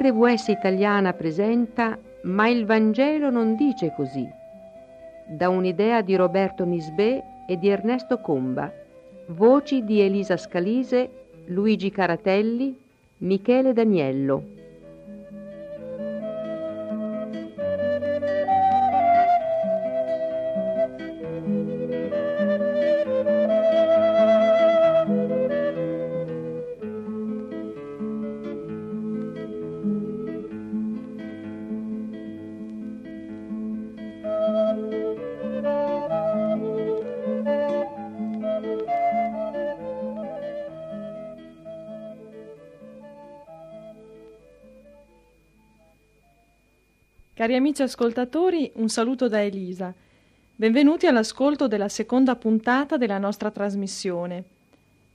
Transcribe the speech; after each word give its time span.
RVS 0.00 0.46
italiana 0.46 1.12
presenta 1.12 1.98
Ma 2.22 2.46
il 2.48 2.64
Vangelo 2.66 3.30
non 3.30 3.56
dice 3.56 3.92
così, 3.96 4.24
da 5.26 5.48
un'idea 5.48 6.02
di 6.02 6.14
Roberto 6.14 6.64
Nisbè 6.64 7.22
e 7.48 7.58
di 7.58 7.68
Ernesto 7.68 8.20
Comba, 8.20 8.72
voci 9.26 9.84
di 9.84 10.00
Elisa 10.00 10.36
Scalise, 10.36 11.10
Luigi 11.46 11.90
Caratelli, 11.90 12.78
Michele 13.18 13.72
Daniello. 13.72 14.57
Cari 47.48 47.60
amici 47.60 47.80
ascoltatori, 47.80 48.70
un 48.74 48.90
saluto 48.90 49.26
da 49.26 49.42
Elisa. 49.42 49.94
Benvenuti 50.54 51.06
all'ascolto 51.06 51.66
della 51.66 51.88
seconda 51.88 52.36
puntata 52.36 52.98
della 52.98 53.16
nostra 53.16 53.50
trasmissione. 53.50 54.44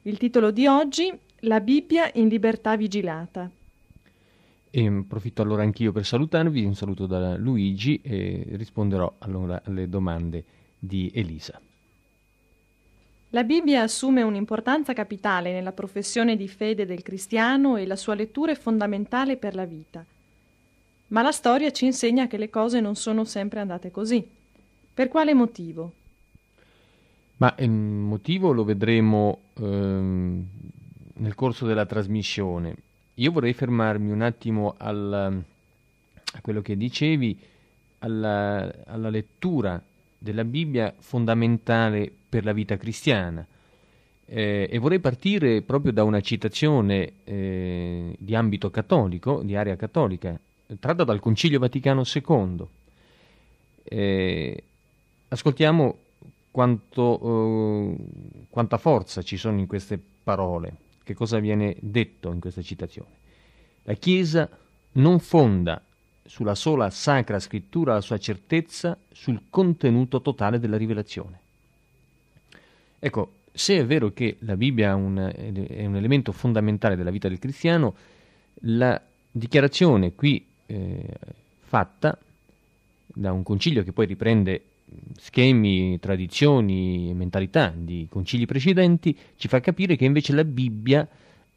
Il 0.02 0.18
titolo 0.18 0.50
di 0.50 0.66
oggi 0.66 1.14
La 1.42 1.60
Bibbia 1.60 2.10
in 2.16 2.30
libertà 2.30 2.76
vigilata. 2.76 3.48
E 4.68 4.88
approfitto 4.88 5.44
allora 5.44 5.62
anch'io 5.62 5.92
per 5.92 6.06
salutarvi, 6.06 6.66
un 6.66 6.74
saluto 6.74 7.06
da 7.06 7.38
Luigi 7.38 8.02
e 8.02 8.46
risponderò 8.54 9.14
allora 9.20 9.62
alle 9.64 9.88
domande 9.88 10.44
di 10.80 11.12
Elisa. 11.14 11.62
La 13.30 13.44
Bibbia 13.44 13.84
assume 13.84 14.24
un'importanza 14.24 14.94
capitale 14.94 15.54
nella 15.54 15.72
professione 15.72 16.36
di 16.36 16.48
fede 16.48 16.88
del 16.88 17.04
cristiano 17.04 17.78
e 17.78 17.86
la 17.86 17.96
sua 17.96 18.16
lettura 18.16 18.54
è 18.54 18.56
fondamentale 18.56 19.38
per 19.38 19.54
la 19.54 19.66
vita. 19.66 20.04
Ma 21.14 21.22
la 21.22 21.32
storia 21.32 21.72
ci 21.72 21.86
insegna 21.86 22.26
che 22.26 22.38
le 22.38 22.50
cose 22.50 22.80
non 22.80 22.96
sono 22.96 23.24
sempre 23.24 23.60
andate 23.60 23.92
così. 23.92 24.28
Per 24.94 25.08
quale 25.10 25.36
motivo? 25.36 25.94
Ma 27.38 27.54
il 27.60 27.70
motivo 27.70 28.52
lo 28.52 28.64
vedremo 28.64 29.42
ehm, 29.60 30.48
nel 31.14 31.36
corso 31.36 31.68
della 31.68 31.86
trasmissione. 31.86 32.76
Io 33.16 33.32
vorrei 33.32 33.54
fermarmi 33.54 34.10
un 34.10 34.22
attimo 34.22 34.74
al, 34.76 35.14
a 36.34 36.42
quello 36.42 36.64
che 36.64 36.76
dicevi, 36.76 37.40
alla, 38.00 38.74
alla, 38.88 39.10
lettura 39.10 39.80
della 40.18 40.44
Bibbia 40.44 40.96
fondamentale 40.98 42.12
per 42.28 42.44
la 42.44 42.54
vita 42.54 42.76
cristiana. 42.76 43.46
Eh, 44.26 44.68
e 44.68 44.78
vorrei 44.80 45.00
partire 45.00 45.62
proprio 45.62 45.92
da 45.92 46.04
una 46.04 46.22
citazione 46.22 47.14
eh, 47.24 48.16
di 48.18 48.34
ambito 48.34 48.72
cattolico, 48.72 49.44
di 49.44 49.56
area 49.56 49.76
cattolica, 49.76 50.40
tratta 50.80 51.04
dal 51.04 51.20
Concilio 51.20 51.60
Vaticano 51.60 52.04
II. 52.04 52.66
Eh, 53.84 54.64
ascoltiamo 55.28 55.98
quanto, 56.52 57.20
eh, 57.22 57.96
quanta 58.50 58.78
forza 58.78 59.22
ci 59.22 59.38
sono 59.38 59.60
in 59.60 59.68
queste 59.68 60.00
parole, 60.24 60.76
che 61.04 61.14
cosa 61.14 61.40
viene 61.40 61.76
detto 61.80 62.32
in 62.32 62.40
questa 62.40 62.62
citazione. 62.62 63.10
La 63.84 63.94
Chiesa 63.94 64.50
non 64.94 65.20
fonda 65.20 65.82
sulla 66.26 66.56
sola 66.56 66.90
sacra 66.90 67.40
scrittura 67.40 67.94
la 67.94 68.02
sua 68.02 68.18
certezza 68.18 68.98
sul 69.12 69.42
contenuto 69.50 70.22
totale 70.22 70.60
della 70.60 70.78
rivelazione. 70.78 71.40
Ecco, 73.00 73.32
se 73.52 73.78
è 73.78 73.86
vero 73.86 74.14
che 74.14 74.38
la 74.40 74.56
Bibbia 74.56 74.92
è 74.92 74.94
un, 74.94 75.18
è 75.18 75.86
un 75.86 75.96
elemento 75.96 76.32
fondamentale 76.32 76.96
della 76.96 77.12
vita 77.12 77.28
del 77.28 77.40
cristiano, 77.40 77.94
la 78.62 79.00
dichiarazione 79.30 80.14
qui 80.14 80.46
eh, 80.66 81.06
fatta 81.60 82.18
da 83.06 83.32
un 83.32 83.44
concilio 83.44 83.84
che 83.84 83.92
poi 83.92 84.06
riprende 84.06 84.62
schemi, 85.18 86.00
tradizioni 86.00 87.10
e 87.10 87.14
mentalità 87.14 87.74
di 87.76 88.08
concili 88.10 88.46
precedenti, 88.46 89.18
ci 89.36 89.48
fa 89.48 89.60
capire 89.60 89.96
che 89.96 90.06
invece 90.06 90.34
la 90.34 90.44
Bibbia 90.44 91.08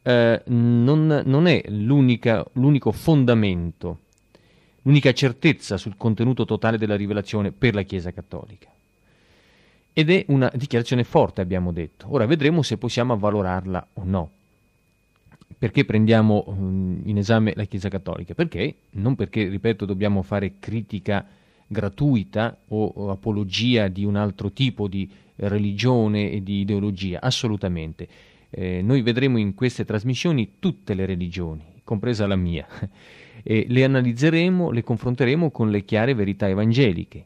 eh, 0.01 0.41
non, 0.45 1.21
non, 1.25 1.47
è 1.47 1.63
l'unico 1.67 2.91
fondamento, 2.91 3.99
l'unica 4.83 5.13
certezza 5.13 5.77
sul 5.77 5.97
contenuto 5.97 6.45
totale 6.45 6.77
della 6.77 6.95
rivelazione 6.95 7.51
per 7.51 7.75
la 7.75 7.83
Chiesa 7.83 8.11
Cattolica. 8.11 8.69
Ed 9.93 10.11
è 10.11 10.25
una 10.27 10.51
dichiarazione 10.53 11.03
forte, 11.03 11.41
abbiamo 11.41 11.71
detto. 11.71 12.05
Ora 12.09 12.27
vedremo 12.27 12.61
se 12.61 12.77
possiamo 12.77 13.13
avvalorarla 13.13 13.87
o 13.93 14.03
no 14.03 14.31
perché 15.57 15.85
prendiamo 15.85 16.43
um, 16.47 17.01
in 17.05 17.17
esame 17.17 17.53
la 17.55 17.65
Chiesa 17.65 17.89
Cattolica? 17.89 18.33
Perché? 18.33 18.75
Non 18.91 19.15
perché, 19.15 19.47
ripeto, 19.47 19.85
dobbiamo 19.85 20.21
fare 20.21 20.55
critica 20.59 21.25
gratuita 21.67 22.57
o, 22.69 22.85
o 22.85 23.09
apologia 23.09 23.87
di 23.87 24.05
un 24.05 24.15
altro 24.15 24.51
tipo 24.51 24.87
di 24.87 25.09
religione 25.37 26.31
e 26.31 26.43
di 26.43 26.61
ideologia, 26.61 27.19
assolutamente. 27.21 28.07
Eh, 28.49 28.81
noi 28.81 29.01
vedremo 29.01 29.37
in 29.37 29.53
queste 29.53 29.85
trasmissioni 29.85 30.53
tutte 30.59 30.93
le 30.93 31.05
religioni, 31.05 31.63
compresa 31.83 32.27
la 32.27 32.35
mia, 32.35 32.65
e 33.43 33.65
le 33.67 33.83
analizzeremo, 33.83 34.71
le 34.71 34.83
confronteremo 34.83 35.51
con 35.51 35.69
le 35.69 35.83
chiare 35.83 36.13
verità 36.13 36.47
evangeliche 36.47 37.25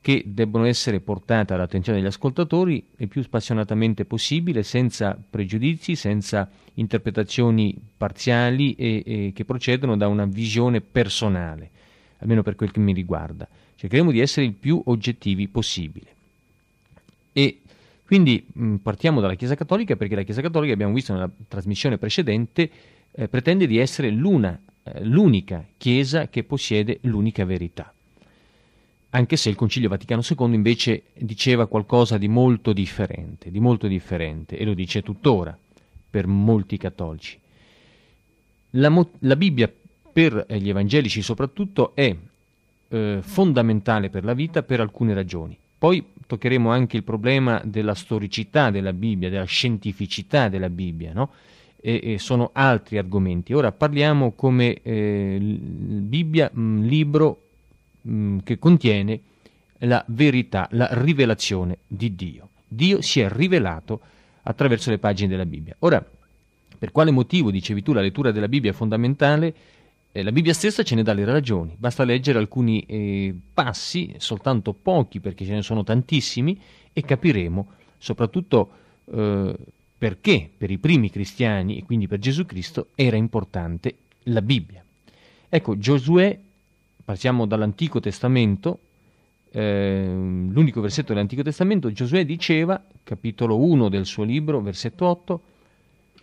che 0.00 0.22
debbono 0.26 0.64
essere 0.64 1.00
portate 1.00 1.52
all'attenzione 1.52 1.98
degli 1.98 2.06
ascoltatori 2.06 2.86
il 2.98 3.08
più 3.08 3.22
spassionatamente 3.22 4.04
possibile, 4.04 4.62
senza 4.62 5.18
pregiudizi, 5.28 5.96
senza 5.96 6.48
interpretazioni 6.80 7.76
parziali 7.96 8.74
e, 8.74 9.02
e, 9.04 9.32
che 9.34 9.44
procedono 9.44 9.96
da 9.96 10.08
una 10.08 10.24
visione 10.24 10.80
personale, 10.80 11.70
almeno 12.18 12.42
per 12.42 12.54
quel 12.54 12.70
che 12.70 12.80
mi 12.80 12.92
riguarda. 12.92 13.46
Cercheremo 13.76 14.10
di 14.10 14.20
essere 14.20 14.46
il 14.46 14.52
più 14.52 14.80
oggettivi 14.86 15.48
possibile. 15.48 16.06
E 17.32 17.60
quindi 18.04 18.44
mh, 18.50 18.76
partiamo 18.76 19.20
dalla 19.20 19.34
Chiesa 19.34 19.54
Cattolica 19.54 19.96
perché 19.96 20.14
la 20.14 20.22
Chiesa 20.22 20.40
Cattolica, 20.40 20.72
abbiamo 20.72 20.94
visto 20.94 21.12
nella 21.12 21.30
trasmissione 21.48 21.98
precedente, 21.98 22.70
eh, 23.12 23.28
pretende 23.28 23.66
di 23.66 23.78
essere 23.78 24.10
l'una, 24.10 24.58
eh, 24.82 25.04
l'unica 25.04 25.64
Chiesa 25.76 26.28
che 26.28 26.44
possiede 26.44 26.98
l'unica 27.02 27.44
verità 27.44 27.92
anche 29.10 29.36
se 29.36 29.48
il 29.48 29.54
Concilio 29.54 29.88
Vaticano 29.88 30.20
II 30.22 30.54
invece 30.54 31.04
diceva 31.14 31.66
qualcosa 31.66 32.18
di 32.18 32.28
molto 32.28 32.74
differente, 32.74 33.50
di 33.50 33.58
molto 33.58 33.86
differente, 33.86 34.58
e 34.58 34.66
lo 34.66 34.74
dice 34.74 35.02
tuttora 35.02 35.56
per 36.10 36.26
molti 36.26 36.76
cattolici. 36.76 37.38
La, 38.70 38.88
mo- 38.88 39.10
la 39.20 39.36
Bibbia 39.36 39.72
per 40.12 40.46
gli 40.48 40.68
evangelici 40.68 41.22
soprattutto 41.22 41.94
è 41.94 42.14
eh, 42.88 43.18
fondamentale 43.20 44.10
per 44.10 44.24
la 44.24 44.34
vita 44.34 44.62
per 44.62 44.80
alcune 44.80 45.14
ragioni. 45.14 45.56
Poi 45.78 46.04
toccheremo 46.26 46.70
anche 46.70 46.96
il 46.96 47.04
problema 47.04 47.60
della 47.64 47.94
storicità 47.94 48.70
della 48.70 48.92
Bibbia, 48.92 49.30
della 49.30 49.44
scientificità 49.44 50.48
della 50.48 50.68
Bibbia, 50.68 51.12
no? 51.12 51.30
e, 51.80 52.00
e, 52.02 52.18
sono 52.18 52.50
altri 52.52 52.98
argomenti. 52.98 53.52
Ora 53.52 53.70
parliamo 53.72 54.32
come 54.32 54.82
eh, 54.82 55.38
Bibbia, 55.40 56.50
un 56.54 56.84
libro 56.84 57.42
mh, 58.02 58.12
mm, 58.12 58.38
che 58.44 58.58
contiene 58.58 59.20
la 59.82 60.04
verità, 60.08 60.68
la 60.72 60.88
rivelazione 60.90 61.78
di 61.86 62.14
Dio. 62.14 62.48
Dio 62.66 63.00
si 63.00 63.20
è 63.20 63.28
rivelato 63.30 64.00
attraverso 64.48 64.88
le 64.90 64.98
pagine 64.98 65.28
della 65.28 65.44
Bibbia. 65.44 65.76
Ora, 65.80 66.04
per 66.78 66.90
quale 66.90 67.10
motivo, 67.10 67.50
dicevi 67.50 67.82
tu, 67.82 67.92
la 67.92 68.00
lettura 68.00 68.30
della 68.32 68.48
Bibbia 68.48 68.70
è 68.70 68.74
fondamentale? 68.74 69.54
Eh, 70.10 70.22
la 70.22 70.32
Bibbia 70.32 70.54
stessa 70.54 70.82
ce 70.82 70.94
ne 70.94 71.02
dà 71.02 71.12
le 71.12 71.26
ragioni, 71.26 71.74
basta 71.76 72.02
leggere 72.04 72.38
alcuni 72.38 72.80
eh, 72.86 73.34
passi, 73.52 74.14
soltanto 74.16 74.72
pochi 74.72 75.20
perché 75.20 75.44
ce 75.44 75.52
ne 75.52 75.62
sono 75.62 75.84
tantissimi, 75.84 76.58
e 76.94 77.02
capiremo 77.02 77.66
soprattutto 77.98 78.70
eh, 79.12 79.54
perché 79.98 80.48
per 80.56 80.70
i 80.70 80.78
primi 80.78 81.10
cristiani 81.10 81.76
e 81.76 81.84
quindi 81.84 82.06
per 82.06 82.18
Gesù 82.18 82.46
Cristo 82.46 82.88
era 82.94 83.16
importante 83.16 83.96
la 84.24 84.40
Bibbia. 84.40 84.82
Ecco, 85.50 85.76
Giosuè 85.76 86.38
partiamo 87.04 87.44
dall'Antico 87.46 88.00
Testamento, 88.00 88.78
eh, 89.58 90.04
l'unico 90.06 90.80
versetto 90.80 91.12
dell'Antico 91.12 91.42
Testamento, 91.42 91.90
Giosuè 91.90 92.24
diceva, 92.24 92.80
capitolo 93.02 93.58
1 93.58 93.88
del 93.88 94.06
suo 94.06 94.22
libro, 94.22 94.60
versetto 94.60 95.04
8, 95.06 95.42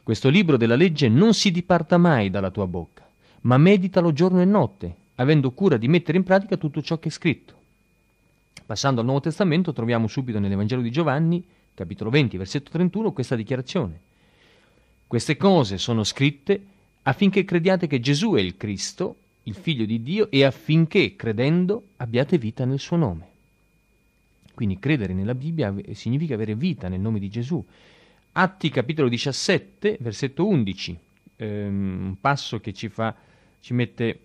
questo 0.04 0.30
libro 0.30 0.56
della 0.56 0.78
legge 0.78 1.10
non 1.10 1.34
si 1.34 1.52
diparta 1.52 1.98
mai 1.98 2.30
dalla 2.30 2.50
tua 2.50 2.66
bocca, 2.66 3.06
ma 3.42 3.58
meditalo 3.58 4.14
giorno 4.14 4.40
e 4.40 4.46
notte, 4.46 4.96
avendo 5.16 5.52
cura 5.52 5.76
di 5.76 5.90
mettere 5.90 6.18
in 6.18 6.24
pratica 6.24 6.56
tutto 6.56 6.82
ciò 6.82 6.98
che 6.98 7.10
è 7.10 7.12
scritto. 7.12 7.54
Passando 8.66 9.02
al 9.02 9.06
Nuovo 9.06 9.22
Testamento 9.22 9.74
troviamo 9.74 10.08
subito 10.08 10.40
nell'Evangelo 10.40 10.82
di 10.82 10.90
Giovanni, 10.90 11.44
capitolo 11.74 12.10
20, 12.10 12.38
versetto 12.38 12.72
31, 12.72 13.12
questa 13.12 13.36
dichiarazione. 13.36 14.00
Queste 15.08 15.36
cose 15.36 15.78
sono 15.78 16.06
scritte 16.06 16.66
affinché 17.04 17.44
crediate 17.44 17.88
che 17.88 18.00
Gesù 18.00 18.36
è 18.36 18.40
il 18.40 18.56
Cristo, 18.56 19.18
il 19.48 19.56
Figlio 19.56 19.86
di 19.86 20.02
Dio, 20.02 20.30
e 20.30 20.44
affinché, 20.44 21.16
credendo, 21.16 21.88
abbiate 21.98 22.38
vita 22.38 22.66
nel 22.66 22.80
suo 22.80 22.98
nome. 22.98 23.28
Quindi 24.54 24.80
credere 24.80 25.14
nella 25.14 25.36
Bibbia 25.36 25.74
significa 25.94 26.34
avere 26.34 26.56
vita 26.56 26.88
nel 26.88 27.00
nome 27.00 27.20
di 27.20 27.30
Gesù. 27.30 27.64
Atti 28.34 28.70
capitolo 28.70 29.10
17, 29.10 29.98
versetto 30.00 30.48
11, 30.48 30.98
ehm, 31.38 32.06
un 32.08 32.16
passo 32.20 32.60
che 32.60 32.74
ci, 32.74 32.90
fa, 32.90 33.16
ci 33.60 33.74
mette 33.74 34.20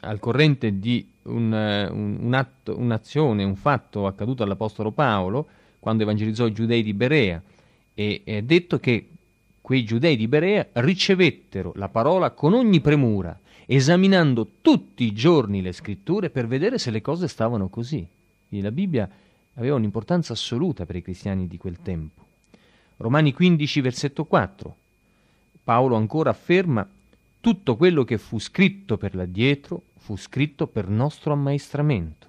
al 0.00 0.18
corrente 0.18 0.78
di 0.78 1.06
un, 1.22 1.52
un, 1.52 2.18
un 2.20 2.34
atto, 2.34 2.78
un'azione, 2.78 3.44
un 3.44 3.56
fatto 3.56 4.06
accaduto 4.06 4.42
all'Apostolo 4.42 4.90
Paolo 4.90 5.48
quando 5.78 6.02
evangelizzò 6.02 6.46
i 6.46 6.52
giudei 6.52 6.82
di 6.82 6.94
Berea 6.94 7.40
e 7.94 8.22
è 8.24 8.42
detto 8.42 8.78
che 8.78 9.08
quei 9.60 9.84
giudei 9.84 10.16
di 10.16 10.28
Berea 10.28 10.66
ricevettero 10.74 11.72
la 11.76 11.88
parola 11.88 12.30
con 12.30 12.54
ogni 12.54 12.80
premura, 12.80 13.38
esaminando 13.66 14.48
tutti 14.62 15.04
i 15.04 15.12
giorni 15.12 15.60
le 15.60 15.72
scritture 15.72 16.30
per 16.30 16.46
vedere 16.46 16.78
se 16.78 16.90
le 16.90 17.00
cose 17.00 17.28
stavano 17.28 17.68
così. 17.68 18.06
Quindi 18.48 18.66
la 18.66 18.72
Bibbia 18.72 19.10
aveva 19.54 19.74
un'importanza 19.74 20.32
assoluta 20.32 20.86
per 20.86 20.96
i 20.96 21.02
cristiani 21.02 21.48
di 21.48 21.58
quel 21.58 21.78
tempo. 21.82 22.24
Romani 22.98 23.32
15, 23.32 23.80
versetto 23.80 24.24
4. 24.24 24.76
Paolo 25.64 25.96
ancora 25.96 26.30
afferma 26.30 26.88
tutto 27.40 27.76
quello 27.76 28.04
che 28.04 28.18
fu 28.18 28.38
scritto 28.38 28.96
per 28.96 29.14
l'addietro 29.14 29.82
fu 29.98 30.16
scritto 30.16 30.68
per 30.68 30.88
nostro 30.88 31.32
ammaestramento. 31.32 32.26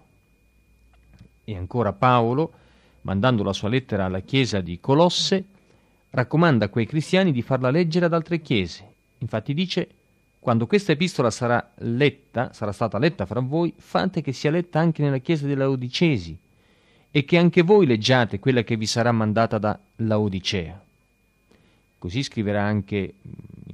E 1.44 1.56
ancora 1.56 1.94
Paolo, 1.94 2.52
mandando 3.02 3.44
la 3.44 3.54
sua 3.54 3.70
lettera 3.70 4.06
alla 4.06 4.22
chiesa 4.22 4.62
di 4.62 4.80
Colosse, 4.80 5.46
raccomanda 6.10 6.66
a 6.66 6.70
quei 6.70 6.88
cristiani 6.88 7.32
di 7.32 7.44
farla 7.44 7.70
leggere 7.70 8.06
ad 8.06 8.14
altre 8.14 8.42
chiese. 8.42 8.94
Infatti 9.20 9.54
dice, 9.54 9.88
quando 10.48 10.66
questa 10.66 10.94
epistola 10.94 11.30
sarà 11.30 11.74
letta, 11.80 12.54
sarà 12.54 12.72
stata 12.72 12.98
letta 12.98 13.26
fra 13.26 13.42
voi, 13.42 13.74
fate 13.76 14.22
che 14.22 14.32
sia 14.32 14.50
letta 14.50 14.80
anche 14.80 15.02
nella 15.02 15.18
chiesa 15.18 15.46
dei 15.46 15.58
Laodicesi 15.58 16.38
e 17.12 17.26
che 17.26 17.38
anche 17.38 17.64
voi 17.64 17.86
leggiate 17.86 18.40
quella 18.40 18.64
che 18.64 18.78
vi 18.78 18.86
sarà 18.86 19.12
mandata 19.12 19.58
da 19.58 19.78
Laodicea. 19.98 20.82
Così 21.98 22.24
scriverà 22.24 22.64
anche 22.64 23.16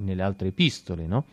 nelle 0.00 0.20
altre 0.20 0.48
epistole, 0.48 1.06
no? 1.06 1.26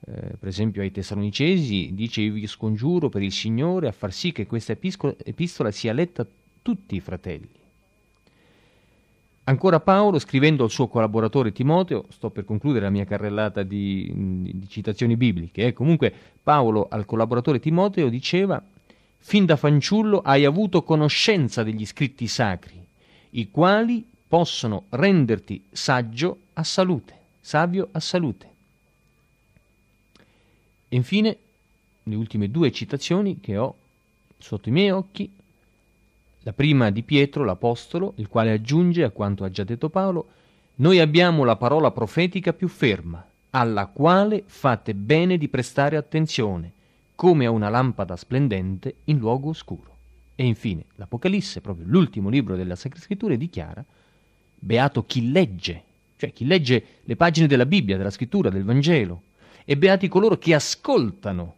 Eh, 0.00 0.34
per 0.38 0.48
esempio 0.48 0.80
ai 0.80 0.90
Tessalonicesi 0.90 1.90
dice 1.92 2.22
io 2.22 2.32
vi 2.32 2.46
scongiuro 2.46 3.10
per 3.10 3.20
il 3.20 3.32
Signore 3.32 3.88
a 3.88 3.92
far 3.92 4.14
sì 4.14 4.32
che 4.32 4.46
questa 4.46 4.72
epistola, 4.72 5.14
epistola 5.22 5.70
sia 5.72 5.92
letta 5.92 6.22
a 6.22 6.26
tutti 6.62 6.96
i 6.96 7.00
fratelli. 7.00 7.50
Ancora 9.48 9.78
Paolo, 9.78 10.18
scrivendo 10.18 10.64
al 10.64 10.70
suo 10.70 10.88
collaboratore 10.88 11.52
Timoteo, 11.52 12.06
sto 12.08 12.30
per 12.30 12.44
concludere 12.44 12.86
la 12.86 12.90
mia 12.90 13.04
carrellata 13.04 13.62
di, 13.62 14.10
di 14.12 14.68
citazioni 14.68 15.16
bibliche, 15.16 15.66
eh, 15.66 15.72
comunque 15.72 16.12
Paolo 16.42 16.88
al 16.90 17.04
collaboratore 17.04 17.60
Timoteo 17.60 18.08
diceva, 18.08 18.60
fin 19.18 19.44
da 19.44 19.54
fanciullo 19.54 20.20
hai 20.20 20.44
avuto 20.44 20.82
conoscenza 20.82 21.62
degli 21.62 21.86
scritti 21.86 22.26
sacri, 22.26 22.84
i 23.30 23.48
quali 23.48 24.04
possono 24.26 24.86
renderti 24.88 25.62
saggio 25.70 26.38
a 26.54 26.64
salute, 26.64 27.16
savio 27.40 27.88
a 27.92 28.00
salute. 28.00 28.50
E 30.88 30.96
infine, 30.96 31.36
le 32.02 32.14
ultime 32.16 32.50
due 32.50 32.72
citazioni 32.72 33.38
che 33.38 33.56
ho 33.56 33.76
sotto 34.38 34.68
i 34.68 34.72
miei 34.72 34.90
occhi 34.90 35.30
la 36.46 36.52
prima 36.52 36.90
di 36.90 37.02
Pietro, 37.02 37.42
l'Apostolo, 37.42 38.12
il 38.18 38.28
quale 38.28 38.52
aggiunge 38.52 39.02
a 39.02 39.10
quanto 39.10 39.42
ha 39.42 39.50
già 39.50 39.64
detto 39.64 39.90
Paolo, 39.90 40.28
noi 40.76 41.00
abbiamo 41.00 41.42
la 41.42 41.56
parola 41.56 41.90
profetica 41.90 42.52
più 42.52 42.68
ferma, 42.68 43.26
alla 43.50 43.86
quale 43.86 44.44
fate 44.46 44.94
bene 44.94 45.38
di 45.38 45.48
prestare 45.48 45.96
attenzione, 45.96 46.70
come 47.16 47.46
a 47.46 47.50
una 47.50 47.68
lampada 47.68 48.14
splendente 48.14 48.98
in 49.06 49.18
luogo 49.18 49.48
oscuro. 49.48 49.96
E 50.36 50.46
infine 50.46 50.84
l'Apocalisse, 50.94 51.60
proprio 51.60 51.86
l'ultimo 51.88 52.28
libro 52.28 52.54
della 52.54 52.76
Sacra 52.76 53.00
Scrittura, 53.00 53.34
dichiara, 53.34 53.84
beato 54.54 55.04
chi 55.04 55.32
legge, 55.32 55.82
cioè 56.14 56.32
chi 56.32 56.46
legge 56.46 56.84
le 57.02 57.16
pagine 57.16 57.48
della 57.48 57.66
Bibbia, 57.66 57.96
della 57.96 58.10
Scrittura, 58.10 58.50
del 58.50 58.62
Vangelo, 58.62 59.22
e 59.64 59.76
beati 59.76 60.06
coloro 60.06 60.38
che 60.38 60.54
ascoltano 60.54 61.54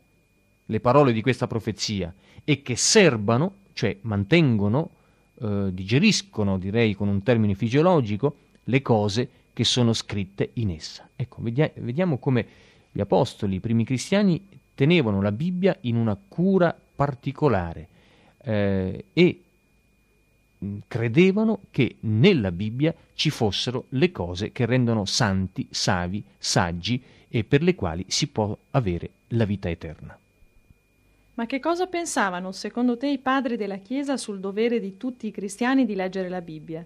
le 0.65 0.81
parole 0.81 1.13
di 1.13 1.21
questa 1.21 1.47
profezia 1.47 2.11
e 2.43 2.63
che 2.63 2.75
serbano 2.75 3.67
cioè 3.79 3.97
mantengono, 4.01 4.91
eh, 5.41 5.69
digeriscono, 5.73 6.59
direi 6.59 6.95
con 6.95 7.07
un 7.07 7.23
termine 7.23 7.55
fisiologico, 7.55 8.35
le 8.65 8.83
cose 8.83 9.29
che 9.53 9.63
sono 9.63 9.93
scritte 9.93 10.51
in 10.55 10.71
essa. 10.71 11.09
Ecco, 11.15 11.41
vediamo 11.41 12.19
come 12.19 12.47
gli 12.91 12.99
apostoli, 12.99 13.55
i 13.55 13.61
primi 13.61 13.85
cristiani, 13.85 14.45
tenevano 14.75 15.23
la 15.23 15.31
Bibbia 15.31 15.77
in 15.83 15.95
una 15.95 16.19
cura 16.27 16.77
particolare 16.97 17.87
eh, 18.39 19.05
e 19.13 19.43
mm, 20.65 20.79
credevano 20.89 21.61
che 21.71 21.99
nella 22.01 22.51
Bibbia 22.51 22.93
ci 23.15 23.31
fossero 23.31 23.85
le 23.91 24.11
cose 24.11 24.51
che 24.51 24.67
rendono 24.67 25.05
santi, 25.05 25.69
savi, 25.71 26.25
saggi 26.37 27.01
e 27.29 27.45
per 27.45 27.63
le 27.63 27.77
quali 27.77 28.05
si 28.09 28.27
può 28.27 28.59
avere 28.73 29.11
la 29.29 29.45
vita 29.45 29.71
eterna. 29.71 30.19
Ma 31.39 31.47
che 31.47 31.61
cosa 31.61 31.87
pensavano, 31.87 32.51
secondo 32.51 32.97
te, 32.97 33.07
i 33.07 33.19
padri 33.19 33.57
della 33.57 33.77
Chiesa 33.77 34.17
sul 34.17 34.41
dovere 34.41 34.81
di 34.81 34.97
tutti 34.97 35.29
i 35.29 35.31
cristiani 35.31 35.87
di 35.87 35.95
leggere 35.95 36.29
la 36.29 36.41
Bibbia? 36.41 36.85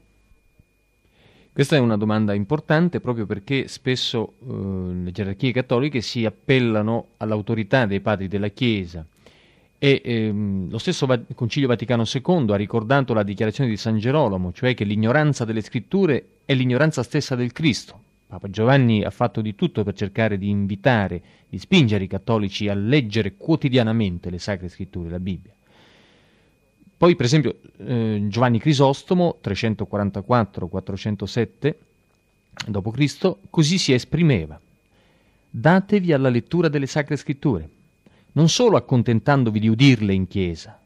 Questa 1.50 1.74
è 1.74 1.78
una 1.78 1.96
domanda 1.96 2.34
importante 2.34 3.00
proprio 3.00 3.24
perché 3.24 3.66
spesso 3.66 4.34
eh, 4.42 4.94
le 5.04 5.10
gerarchie 5.10 5.52
cattoliche 5.52 6.02
si 6.02 6.26
appellano 6.26 7.12
all'autorità 7.16 7.86
dei 7.86 8.00
padri 8.00 8.28
della 8.28 8.48
Chiesa 8.48 9.06
e 9.78 10.02
ehm, 10.04 10.68
lo 10.68 10.78
stesso 10.78 11.06
Va- 11.06 11.20
Concilio 11.34 11.68
Vaticano 11.68 12.04
II 12.04 12.50
ha 12.50 12.56
ricordato 12.56 13.14
la 13.14 13.22
dichiarazione 13.22 13.70
di 13.70 13.78
San 13.78 13.96
Gerolamo, 13.96 14.52
cioè 14.52 14.74
che 14.74 14.84
l'ignoranza 14.84 15.46
delle 15.46 15.62
scritture 15.62 16.26
è 16.44 16.52
l'ignoranza 16.52 17.02
stessa 17.02 17.34
del 17.34 17.52
Cristo. 17.52 18.00
Papa 18.32 18.48
Giovanni 18.48 19.04
ha 19.04 19.10
fatto 19.10 19.42
di 19.42 19.54
tutto 19.54 19.84
per 19.84 19.92
cercare 19.92 20.38
di 20.38 20.48
invitare, 20.48 21.20
di 21.50 21.58
spingere 21.58 22.04
i 22.04 22.06
cattolici 22.06 22.66
a 22.66 22.72
leggere 22.72 23.34
quotidianamente 23.36 24.30
le 24.30 24.38
sacre 24.38 24.70
scritture, 24.70 25.10
la 25.10 25.20
Bibbia. 25.20 25.52
Poi, 26.96 27.14
per 27.14 27.26
esempio, 27.26 27.58
eh, 27.76 28.24
Giovanni 28.28 28.58
Crisostomo, 28.58 29.38
344-407 29.44 31.74
d.C., 32.68 33.36
così 33.50 33.76
si 33.76 33.92
esprimeva. 33.92 34.58
Datevi 35.50 36.14
alla 36.14 36.30
lettura 36.30 36.68
delle 36.68 36.86
sacre 36.86 37.16
scritture, 37.16 37.68
non 38.32 38.48
solo 38.48 38.78
accontentandovi 38.78 39.60
di 39.60 39.68
udirle 39.68 40.14
in 40.14 40.26
chiesa, 40.26 40.80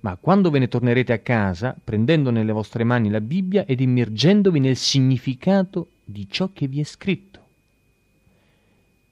ma 0.00 0.16
quando 0.18 0.48
ve 0.48 0.60
ne 0.60 0.68
tornerete 0.68 1.12
a 1.12 1.18
casa, 1.18 1.76
prendendo 1.84 2.30
nelle 2.30 2.52
vostre 2.52 2.82
mani 2.82 3.10
la 3.10 3.20
Bibbia 3.20 3.66
ed 3.66 3.82
immergendovi 3.82 4.58
nel 4.58 4.76
significato 4.76 5.88
di 6.10 6.26
ciò 6.30 6.48
che 6.54 6.66
vi 6.66 6.80
è 6.80 6.84
scritto. 6.84 7.40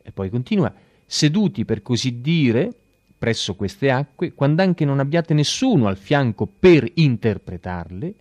E 0.02 0.10
poi 0.12 0.30
continua, 0.30 0.72
seduti 1.04 1.66
per 1.66 1.82
così 1.82 2.22
dire 2.22 2.72
presso 3.18 3.54
queste 3.54 3.90
acque, 3.90 4.32
quando 4.32 4.62
anche 4.62 4.86
non 4.86 4.98
abbiate 4.98 5.34
nessuno 5.34 5.88
al 5.88 5.98
fianco 5.98 6.46
per 6.46 6.90
interpretarle, 6.94 8.14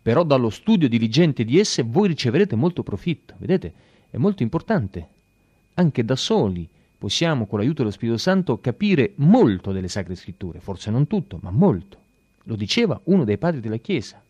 però 0.00 0.22
dallo 0.22 0.48
studio 0.48 0.88
diligente 0.88 1.44
di 1.44 1.58
esse 1.58 1.82
voi 1.82 2.08
riceverete 2.08 2.56
molto 2.56 2.82
profitto. 2.82 3.34
Vedete, 3.36 3.72
è 4.10 4.16
molto 4.16 4.42
importante. 4.42 5.08
Anche 5.74 6.04
da 6.04 6.16
soli 6.16 6.66
possiamo, 6.96 7.46
con 7.46 7.58
l'aiuto 7.58 7.82
dello 7.82 7.90
Spirito 7.90 8.16
Santo, 8.16 8.58
capire 8.60 9.12
molto 9.16 9.72
delle 9.72 9.88
Sacre 9.88 10.14
Scritture, 10.14 10.60
forse 10.60 10.90
non 10.90 11.06
tutto, 11.06 11.38
ma 11.42 11.50
molto. 11.50 11.98
Lo 12.44 12.56
diceva 12.56 12.98
uno 13.04 13.24
dei 13.24 13.36
padri 13.36 13.60
della 13.60 13.76
Chiesa. 13.76 14.22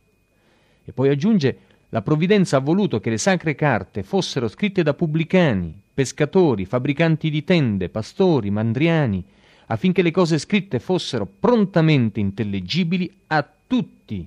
E 0.84 0.92
poi 0.92 1.10
aggiunge, 1.10 1.58
la 1.90 2.02
provvidenza 2.02 2.56
ha 2.56 2.60
voluto 2.60 3.00
che 3.00 3.10
le 3.10 3.18
sacre 3.18 3.54
carte 3.54 4.02
fossero 4.02 4.48
scritte 4.48 4.82
da 4.82 4.94
pubblicani, 4.94 5.72
pescatori, 5.94 6.64
fabbricanti 6.64 7.30
di 7.30 7.44
tende, 7.44 7.88
pastori, 7.88 8.50
mandriani, 8.50 9.22
affinché 9.66 10.02
le 10.02 10.10
cose 10.10 10.38
scritte 10.38 10.78
fossero 10.80 11.26
prontamente 11.26 12.20
intellegibili 12.20 13.10
a 13.28 13.48
tutti 13.66 14.26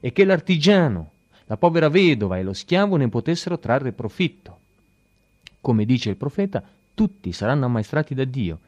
e 0.00 0.12
che 0.12 0.24
l'artigiano, 0.24 1.10
la 1.46 1.56
povera 1.56 1.88
vedova 1.88 2.38
e 2.38 2.42
lo 2.42 2.52
schiavo 2.52 2.96
ne 2.96 3.08
potessero 3.08 3.58
trarre 3.58 3.92
profitto. 3.92 4.56
Come 5.60 5.84
dice 5.84 6.10
il 6.10 6.16
profeta, 6.16 6.62
tutti 6.94 7.32
saranno 7.32 7.64
ammaestrati 7.64 8.14
da 8.14 8.24
Dio. 8.24 8.58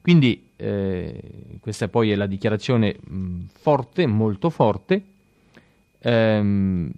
Quindi 0.00 0.48
eh, 0.56 1.20
questa 1.60 1.88
poi 1.88 2.10
è 2.10 2.14
la 2.14 2.26
dichiarazione 2.26 2.96
mh, 2.98 3.40
forte, 3.60 4.06
molto 4.06 4.50
forte. 4.50 5.02
Ehm, 6.00 6.90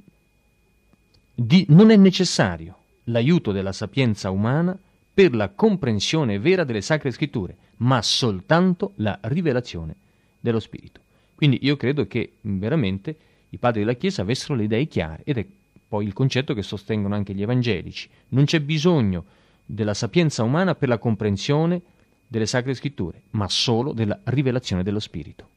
di, 1.42 1.64
non 1.70 1.90
è 1.90 1.97
necessario 1.97 2.76
l'aiuto 3.04 3.50
della 3.50 3.73
sapienza 3.73 4.30
umana 4.30 4.78
per 5.12 5.35
la 5.35 5.49
comprensione 5.49 6.38
vera 6.38 6.64
delle 6.64 6.82
sacre 6.82 7.11
scritture, 7.11 7.56
ma 7.78 8.02
soltanto 8.02 8.92
la 8.97 9.18
rivelazione 9.23 9.97
dello 10.38 10.61
Spirito. 10.61 11.00
Quindi 11.35 11.61
io 11.62 11.76
credo 11.76 12.06
che 12.06 12.32
veramente 12.42 13.16
i 13.49 13.56
padri 13.56 13.80
della 13.80 13.94
Chiesa 13.94 14.20
avessero 14.20 14.54
le 14.54 14.64
idee 14.64 14.85
chiare 14.85 15.23
ed 15.25 15.38
è 15.38 15.47
poi 15.88 16.04
il 16.04 16.12
concetto 16.12 16.52
che 16.52 16.62
sostengono 16.62 17.14
anche 17.14 17.32
gli 17.32 17.42
evangelici. 17.42 18.11
Non 18.28 18.44
c'è 18.44 18.61
bisogno 18.61 19.25
della 19.64 19.94
sapienza 19.94 20.42
umana 20.42 20.75
per 20.75 20.88
la 20.88 20.99
comprensione 20.99 21.80
delle 22.26 22.47
sacre 22.47 22.75
scritture, 22.75 23.23
ma 23.30 23.49
solo 23.49 23.92
della 23.92 24.20
rivelazione 24.25 24.82
dello 24.82 25.00
Spirito. 25.00 25.49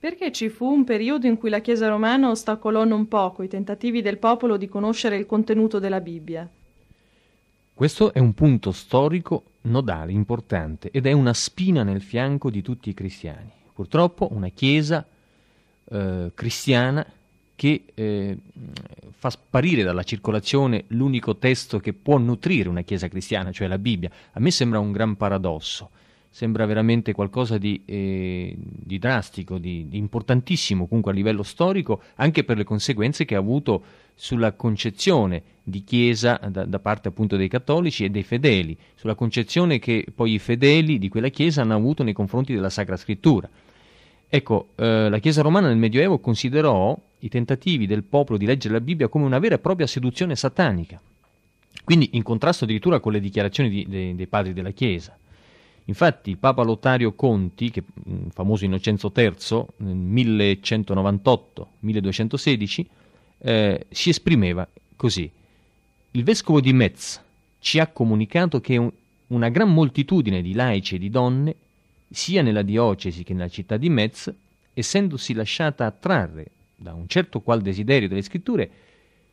Perché 0.00 0.30
ci 0.30 0.48
fu 0.48 0.66
un 0.66 0.84
periodo 0.84 1.26
in 1.26 1.36
cui 1.36 1.50
la 1.50 1.60
Chiesa 1.60 1.88
romana 1.88 2.30
ostacolò 2.30 2.84
non 2.84 3.08
poco 3.08 3.42
i 3.42 3.48
tentativi 3.48 4.00
del 4.00 4.18
popolo 4.18 4.56
di 4.56 4.68
conoscere 4.68 5.16
il 5.16 5.26
contenuto 5.26 5.80
della 5.80 6.00
Bibbia? 6.00 6.48
Questo 7.74 8.12
è 8.12 8.20
un 8.20 8.32
punto 8.32 8.70
storico 8.70 9.42
nodale, 9.62 10.12
importante, 10.12 10.90
ed 10.92 11.06
è 11.06 11.12
una 11.12 11.34
spina 11.34 11.82
nel 11.82 12.00
fianco 12.00 12.48
di 12.48 12.62
tutti 12.62 12.90
i 12.90 12.94
cristiani. 12.94 13.50
Purtroppo 13.74 14.28
una 14.32 14.48
Chiesa 14.48 15.04
eh, 15.84 16.30
cristiana 16.32 17.04
che 17.56 17.84
eh, 17.92 18.38
fa 19.10 19.30
sparire 19.30 19.82
dalla 19.82 20.04
circolazione 20.04 20.84
l'unico 20.88 21.36
testo 21.36 21.80
che 21.80 21.92
può 21.92 22.18
nutrire 22.18 22.68
una 22.68 22.82
Chiesa 22.82 23.08
cristiana, 23.08 23.50
cioè 23.50 23.66
la 23.66 23.78
Bibbia. 23.78 24.10
A 24.32 24.38
me 24.38 24.52
sembra 24.52 24.78
un 24.78 24.92
gran 24.92 25.16
paradosso, 25.16 25.90
sembra 26.30 26.66
veramente 26.66 27.12
qualcosa 27.12 27.58
di, 27.58 27.82
eh, 27.84 28.54
di 28.58 28.98
drastico, 28.98 29.58
di, 29.58 29.88
di, 29.88 29.96
importantissimo 29.98 30.86
comunque 30.86 31.12
a 31.12 31.14
livello 31.14 31.42
storico, 31.42 32.02
anche 32.16 32.44
per 32.44 32.56
le 32.56 32.64
conseguenze 32.64 33.24
che 33.24 33.34
ha 33.34 33.38
avuto 33.38 33.82
sulla 34.14 34.52
concezione 34.52 35.42
di 35.62 35.84
Chiesa 35.84 36.40
da, 36.50 36.64
da 36.64 36.78
parte 36.78 37.08
appunto 37.08 37.36
dei 37.36 37.48
cattolici 37.48 38.04
e 38.04 38.10
dei 38.10 38.22
fedeli, 38.22 38.76
sulla 38.94 39.14
concezione 39.14 39.78
che 39.78 40.06
poi 40.14 40.34
i 40.34 40.38
fedeli 40.38 40.98
di 40.98 41.08
quella 41.08 41.28
Chiesa 41.28 41.62
hanno 41.62 41.74
avuto 41.74 42.02
nei 42.02 42.12
confronti 42.12 42.54
della 42.54 42.70
Sacra 42.70 42.96
Scrittura. 42.96 43.48
Ecco, 44.28 44.68
eh, 44.76 45.08
la 45.08 45.18
Chiesa 45.18 45.42
romana 45.42 45.68
nel 45.68 45.78
Medioevo 45.78 46.18
considerò 46.18 46.96
i 47.20 47.28
tentativi 47.28 47.86
del 47.86 48.04
popolo 48.04 48.38
di 48.38 48.46
leggere 48.46 48.74
la 48.74 48.80
Bibbia 48.80 49.08
come 49.08 49.24
una 49.24 49.38
vera 49.38 49.54
e 49.54 49.58
propria 49.58 49.86
seduzione 49.86 50.36
satanica, 50.36 51.00
quindi 51.84 52.10
in 52.12 52.22
contrasto 52.22 52.64
addirittura 52.64 53.00
con 53.00 53.12
le 53.12 53.20
dichiarazioni 53.20 53.70
di, 53.70 53.86
de, 53.88 54.14
dei 54.14 54.26
padri 54.26 54.52
della 54.52 54.70
Chiesa. 54.70 55.16
Infatti 55.88 56.36
Papa 56.36 56.62
Lotario 56.62 57.14
Conti, 57.14 57.70
che, 57.70 57.82
il 58.04 58.30
famoso 58.32 58.66
Innocenzo 58.66 59.10
III, 59.14 59.64
nel 59.78 59.96
1198-1216, 59.96 62.84
eh, 63.38 63.86
si 63.88 64.10
esprimeva 64.10 64.68
così. 64.96 65.30
Il 66.10 66.24
vescovo 66.24 66.60
di 66.60 66.74
Metz 66.74 67.22
ci 67.58 67.78
ha 67.78 67.86
comunicato 67.86 68.60
che 68.60 68.76
un, 68.76 68.90
una 69.28 69.48
gran 69.48 69.72
moltitudine 69.72 70.42
di 70.42 70.52
laici 70.52 70.96
e 70.96 70.98
di 70.98 71.08
donne 71.08 71.54
sia 72.10 72.42
nella 72.42 72.60
diocesi 72.62 73.24
che 73.24 73.32
nella 73.32 73.48
città 73.48 73.78
di 73.78 73.88
Metz, 73.88 74.30
essendosi 74.74 75.32
lasciata 75.32 75.86
attrarre 75.86 76.50
da 76.76 76.92
un 76.92 77.08
certo 77.08 77.40
qual 77.40 77.62
desiderio 77.62 78.08
delle 78.08 78.20
scritture, 78.22 78.70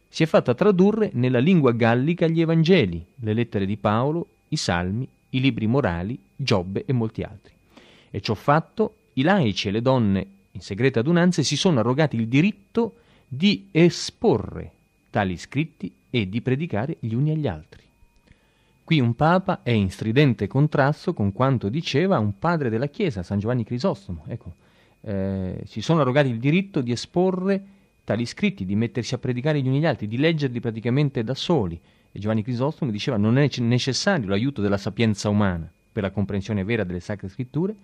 si 0.08 0.24
è 0.24 0.26
fatta 0.26 0.54
tradurre 0.54 1.10
nella 1.14 1.40
lingua 1.40 1.74
gallica 1.74 2.28
gli 2.28 2.40
Evangeli, 2.40 3.06
le 3.16 3.34
lettere 3.34 3.66
di 3.66 3.76
Paolo, 3.76 4.28
i 4.50 4.56
Salmi, 4.56 5.10
i 5.36 5.42
libri 5.42 5.68
morali, 5.68 6.18
Giobbe 6.36 6.84
e 6.86 6.94
molti 6.94 7.22
altri. 7.22 7.54
E 8.10 8.22
ciò 8.22 8.34
fatto, 8.34 8.96
i 9.14 9.22
laici 9.22 9.68
e 9.68 9.72
le 9.72 9.82
donne 9.82 10.28
in 10.52 10.62
segrete 10.62 11.00
adunanze 11.00 11.44
si 11.44 11.58
sono 11.58 11.80
arrogati 11.80 12.16
il 12.16 12.28
diritto 12.28 12.96
di 13.28 13.68
esporre 13.72 14.72
tali 15.10 15.38
scritti 15.38 15.92
e 16.10 16.30
di 16.30 16.42
predicare 16.42 16.98
gli 17.00 17.14
uni 17.14 17.32
agli 17.32 17.48
altri. 17.48 17.84
Qui 18.84 19.00
un 19.00 19.16
papa 19.16 19.64
è 19.64 19.72
in 19.72 19.90
stridente 19.90 20.48
contrasto 20.48 21.14
con 21.14 21.32
quanto 21.34 21.70
diceva 21.70 22.20
un 22.20 22.38
padre 22.38 22.70
della 22.70 22.88
Chiesa, 22.88 23.24
San 23.24 23.40
Giovanni 23.40 23.64
Crisostomo. 23.64 24.24
Ecco, 24.28 24.54
eh, 25.02 25.62
si 25.66 25.82
sono 25.82 26.02
arrogati 26.02 26.30
il 26.30 26.38
diritto 26.38 26.82
di 26.82 26.92
esporre 26.92 27.64
tali 28.04 28.26
scritti, 28.26 28.64
di 28.64 28.76
mettersi 28.76 29.16
a 29.16 29.18
predicare 29.18 29.60
gli 29.60 29.68
uni 29.68 29.78
agli 29.78 29.86
altri, 29.88 30.08
di 30.08 30.18
leggerli 30.18 30.60
praticamente 30.60 31.24
da 31.24 31.34
soli. 31.34 31.80
Giovanni 32.20 32.44
Crisostomo 32.44 32.92
diceva 32.92 33.18
non 33.18 33.38
è 33.38 33.50
necessario 33.58 34.28
l'aiuto 34.28 34.62
della 34.62 34.78
sapienza 34.78 35.30
umana 35.30 35.70
per 35.92 36.04
la 36.04 36.12
comprensione 36.12 36.64
vera 36.64 36.84
delle 36.84 37.00
sacre 37.00 37.30
scritture, 37.30 37.76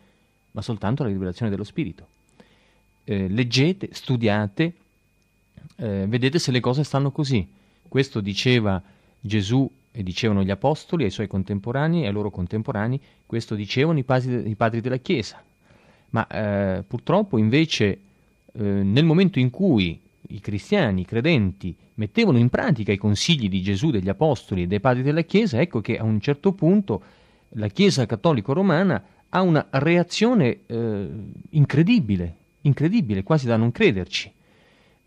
ma 0.51 0.61
soltanto 0.61 1.03
la 1.03 1.09
rivelazione 1.09 1.49
dello 1.49 1.63
Spirito. 1.63 2.07
Eh, 3.03 3.27
leggete, 3.27 3.89
studiate, 3.91 4.73
eh, 5.77 6.05
vedete 6.07 6.39
se 6.39 6.51
le 6.51 6.59
cose 6.59 6.83
stanno 6.83 7.11
così. 7.11 7.47
Questo 7.87 8.21
diceva 8.21 8.81
Gesù 9.19 9.69
e 9.91 10.03
dicevano 10.03 10.43
gli 10.43 10.51
apostoli 10.51 11.03
ai 11.03 11.09
suoi 11.09 11.27
contemporanei 11.27 12.03
e 12.03 12.07
ai 12.07 12.13
loro 12.13 12.29
contemporanei, 12.29 12.99
questo 13.25 13.55
dicevano 13.55 13.99
i 13.99 14.03
padri, 14.03 14.49
i 14.49 14.55
padri 14.55 14.81
della 14.81 14.97
Chiesa. 14.97 15.41
Ma 16.11 16.27
eh, 16.27 16.83
purtroppo 16.83 17.37
invece 17.37 17.99
eh, 18.53 18.61
nel 18.61 19.05
momento 19.05 19.39
in 19.39 19.49
cui 19.49 19.99
i 20.35 20.39
cristiani, 20.39 21.01
i 21.01 21.05
credenti, 21.05 21.75
mettevano 21.95 22.37
in 22.37 22.49
pratica 22.49 22.91
i 22.91 22.97
consigli 22.97 23.49
di 23.49 23.61
Gesù, 23.61 23.91
degli 23.91 24.09
apostoli 24.09 24.63
e 24.63 24.67
dei 24.67 24.79
padri 24.79 25.03
della 25.03 25.21
Chiesa, 25.21 25.59
ecco 25.59 25.81
che 25.81 25.97
a 25.97 26.03
un 26.03 26.19
certo 26.19 26.53
punto 26.53 27.03
la 27.55 27.67
Chiesa 27.67 28.05
cattolico-romana 28.05 29.03
ha 29.29 29.41
una 29.41 29.65
reazione 29.71 30.61
eh, 30.65 31.09
incredibile, 31.51 32.35
incredibile, 32.61 33.23
quasi 33.23 33.47
da 33.47 33.57
non 33.57 33.71
crederci. 33.71 34.31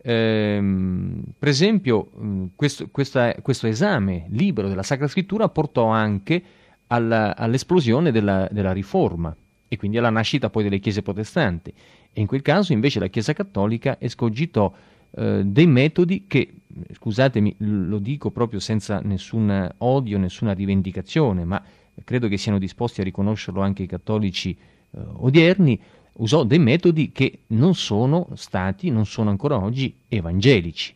Ehm, 0.07 1.23
per 1.37 1.49
esempio, 1.49 2.11
questo, 2.55 2.89
questa, 2.91 3.33
questo, 3.41 3.65
esame 3.67 4.27
libero 4.29 4.67
della 4.67 4.83
Sacra 4.83 5.07
Scrittura 5.07 5.49
portò 5.49 5.87
anche 5.87 6.43
alla, 6.87 7.35
all'esplosione 7.35 8.11
della, 8.11 8.47
della, 8.51 8.71
Riforma 8.71 9.35
e 9.67 9.77
quindi 9.77 9.97
alla 9.97 10.11
nascita 10.11 10.51
poi 10.51 10.63
delle 10.63 10.79
chiese 10.79 11.01
protestanti. 11.01 11.73
E 12.13 12.21
in 12.21 12.27
quel 12.27 12.43
caso 12.43 12.71
invece 12.71 12.99
la 12.99 13.07
Chiesa 13.07 13.33
Cattolica 13.33 13.97
escogitò 13.99 14.71
eh, 15.17 15.43
dei 15.45 15.67
metodi 15.67 16.25
che, 16.27 16.53
scusatemi, 16.91 17.55
lo 17.59 17.99
dico 17.99 18.31
proprio 18.31 18.59
senza 18.59 18.99
nessun 18.99 19.73
odio, 19.77 20.17
nessuna 20.17 20.53
rivendicazione, 20.53 21.45
ma 21.45 21.63
credo 22.03 22.27
che 22.27 22.37
siano 22.37 22.59
disposti 22.59 23.01
a 23.01 23.03
riconoscerlo 23.03 23.61
anche 23.61 23.83
i 23.83 23.87
cattolici 23.87 24.51
eh, 24.51 24.99
odierni, 24.99 25.79
usò 26.17 26.43
dei 26.43 26.59
metodi 26.59 27.11
che 27.11 27.39
non 27.47 27.75
sono 27.75 28.27
stati, 28.35 28.89
non 28.89 29.05
sono 29.05 29.29
ancora 29.29 29.57
oggi 29.57 29.93
evangelici. 30.07 30.93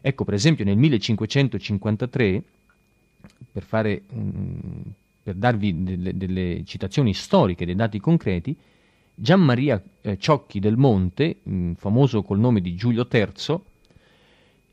Ecco, 0.00 0.24
per 0.24 0.34
esempio, 0.34 0.64
nel 0.64 0.76
1553, 0.76 2.42
per, 3.52 3.62
fare, 3.62 4.02
per 5.22 5.34
darvi 5.34 5.82
delle, 5.82 6.16
delle, 6.16 6.62
citazioni 6.64 7.12
storiche, 7.14 7.66
dei 7.66 7.74
dati 7.74 8.00
concreti, 8.00 8.56
Gian 9.20 9.40
Maria 9.40 9.82
eh, 10.00 10.16
Ciocchi 10.16 10.60
del 10.60 10.76
Monte, 10.76 11.38
famoso 11.74 12.22
col 12.22 12.38
nome 12.38 12.60
di 12.60 12.76
Giulio 12.76 13.08
III, 13.10 13.58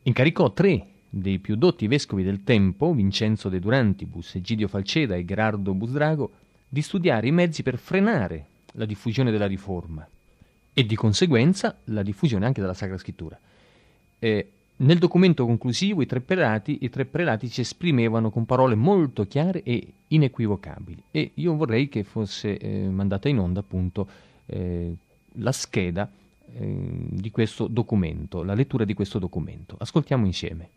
incaricò 0.03 0.53
tre 0.53 0.85
dei 1.09 1.39
più 1.39 1.55
dotti 1.55 1.87
vescovi 1.87 2.21
del 2.21 2.43
tempo, 2.43 2.93
Vincenzo 2.93 3.49
de 3.49 3.59
Durantibus, 3.59 4.35
Egidio 4.35 4.67
Falceda 4.67 5.15
e 5.15 5.25
Gerardo 5.25 5.73
Busdrago, 5.73 6.31
di 6.69 6.83
studiare 6.83 7.25
i 7.25 7.31
mezzi 7.31 7.63
per 7.63 7.79
frenare 7.79 8.45
la 8.73 8.85
diffusione 8.85 9.31
della 9.31 9.47
riforma 9.47 10.07
e 10.73 10.85
di 10.85 10.95
conseguenza 10.95 11.79
la 11.85 12.03
diffusione 12.03 12.45
anche 12.45 12.61
della 12.61 12.75
Sacra 12.75 12.99
Scrittura. 12.99 13.39
Eh, 14.19 14.49
nel 14.77 14.99
documento 14.99 15.45
conclusivo 15.47 16.03
i 16.03 16.05
tre, 16.05 16.19
prelati, 16.19 16.79
i 16.81 16.89
tre 16.91 17.05
prelati 17.05 17.47
si 17.47 17.61
esprimevano 17.61 18.29
con 18.29 18.45
parole 18.45 18.75
molto 18.75 19.25
chiare 19.25 19.63
e 19.63 19.87
inequivocabili 20.09 21.01
e 21.09 21.31
io 21.33 21.55
vorrei 21.55 21.89
che 21.89 22.03
fosse 22.03 22.57
eh, 22.57 22.89
mandata 22.89 23.27
in 23.27 23.39
onda 23.39 23.61
appunto 23.61 24.07
eh, 24.45 24.95
la 25.33 25.51
scheda 25.51 26.09
eh, 26.53 26.77
di 27.09 27.31
questo 27.31 27.67
documento, 27.67 28.43
la 28.43 28.53
lettura 28.53 28.85
di 28.85 28.93
questo 28.93 29.19
documento. 29.19 29.75
Ascoltiamo 29.79 30.25
insieme. 30.25 30.69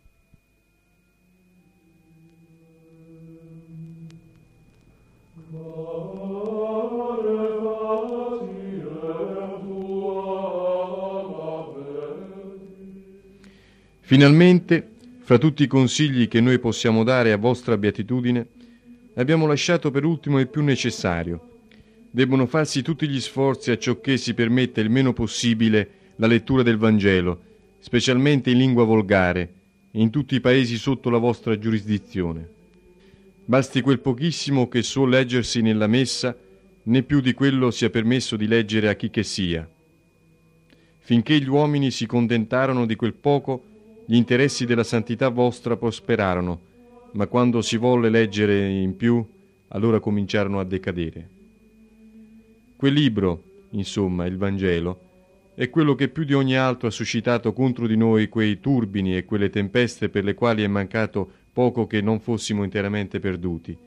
Finalmente, 14.01 14.89
fra 15.21 15.37
tutti 15.37 15.61
i 15.61 15.67
consigli 15.67 16.27
che 16.27 16.41
noi 16.41 16.57
possiamo 16.57 17.03
dare 17.03 17.31
a 17.31 17.37
vostra 17.37 17.77
beatitudine, 17.77 18.47
abbiamo 19.13 19.45
lasciato 19.45 19.91
per 19.91 20.03
ultimo 20.03 20.39
il 20.39 20.47
più 20.47 20.63
necessario. 20.63 21.48
Debbono 22.11 22.47
farsi 22.47 22.81
tutti 22.81 23.07
gli 23.07 23.21
sforzi 23.21 23.69
a 23.69 23.77
ciò 23.77 23.99
che 24.01 24.17
si 24.17 24.33
permetta 24.33 24.81
il 24.81 24.89
meno 24.89 25.13
possibile 25.13 25.89
la 26.15 26.25
lettura 26.25 26.63
del 26.63 26.77
Vangelo, 26.77 27.41
specialmente 27.79 28.49
in 28.49 28.57
lingua 28.57 28.83
volgare, 28.83 29.53
in 29.91 30.09
tutti 30.09 30.33
i 30.33 30.39
paesi 30.39 30.77
sotto 30.77 31.11
la 31.11 31.19
vostra 31.19 31.57
giurisdizione. 31.59 32.47
Basti 33.45 33.81
quel 33.81 33.99
pochissimo 33.99 34.67
che 34.67 34.81
suol 34.81 35.09
leggersi 35.09 35.61
nella 35.61 35.85
messa, 35.85 36.35
né 36.81 37.03
più 37.03 37.21
di 37.21 37.33
quello 37.33 37.69
sia 37.69 37.91
permesso 37.91 38.35
di 38.35 38.47
leggere 38.47 38.89
a 38.89 38.95
chi 38.95 39.11
che 39.11 39.23
sia. 39.23 39.67
Finché 40.97 41.39
gli 41.39 41.47
uomini 41.47 41.91
si 41.91 42.07
contentarono 42.07 42.87
di 42.87 42.95
quel 42.95 43.13
poco, 43.13 43.63
gli 44.05 44.15
interessi 44.15 44.65
della 44.65 44.83
santità 44.83 45.29
vostra 45.29 45.77
prosperarono, 45.77 46.59
ma 47.11 47.27
quando 47.27 47.61
si 47.61 47.77
volle 47.77 48.09
leggere 48.09 48.67
in 48.67 48.95
più, 48.95 49.23
allora 49.69 49.99
cominciarono 49.99 50.59
a 50.59 50.63
decadere. 50.63 51.37
Quel 52.79 52.93
libro, 52.93 53.43
insomma, 53.71 54.25
il 54.25 54.37
Vangelo, 54.37 54.99
è 55.53 55.69
quello 55.69 55.95
che 55.95 56.07
più 56.07 56.23
di 56.23 56.33
ogni 56.33 56.55
altro 56.55 56.87
ha 56.87 56.91
suscitato 56.91 57.51
contro 57.51 57.85
di 57.87 57.97
noi 57.97 58.29
quei 58.29 58.61
turbini 58.61 59.17
e 59.17 59.25
quelle 59.25 59.49
tempeste 59.49 60.07
per 60.07 60.23
le 60.23 60.33
quali 60.33 60.63
è 60.63 60.67
mancato 60.67 61.29
poco 61.51 61.87
che 61.87 61.99
non 61.99 62.21
fossimo 62.21 62.63
interamente 62.63 63.19
perduti. 63.19 63.77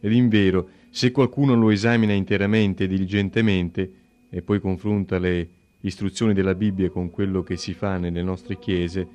Ed 0.00 0.12
in 0.12 0.28
vero, 0.28 0.70
se 0.90 1.12
qualcuno 1.12 1.54
lo 1.54 1.70
esamina 1.70 2.12
interamente 2.12 2.82
e 2.82 2.88
diligentemente, 2.88 3.92
e 4.28 4.42
poi 4.42 4.58
confronta 4.58 5.20
le 5.20 5.48
istruzioni 5.82 6.34
della 6.34 6.56
Bibbia 6.56 6.90
con 6.90 7.10
quello 7.10 7.44
che 7.44 7.56
si 7.56 7.74
fa 7.74 7.96
nelle 7.96 8.24
nostre 8.24 8.58
chiese, 8.58 9.06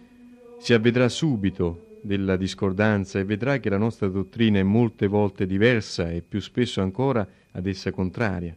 si 0.57 0.71
avvedrà 0.73 1.09
subito 1.09 1.97
della 1.99 2.37
discordanza 2.37 3.19
e 3.19 3.25
vedrà 3.25 3.57
che 3.57 3.67
la 3.67 3.77
nostra 3.77 4.07
dottrina 4.07 4.59
è 4.59 4.63
molte 4.63 5.07
volte 5.07 5.45
diversa 5.45 6.09
e 6.09 6.21
più 6.21 6.39
spesso 6.39 6.79
ancora 6.79 7.27
ad 7.51 7.67
essa 7.67 7.91
contraria. 7.91 8.55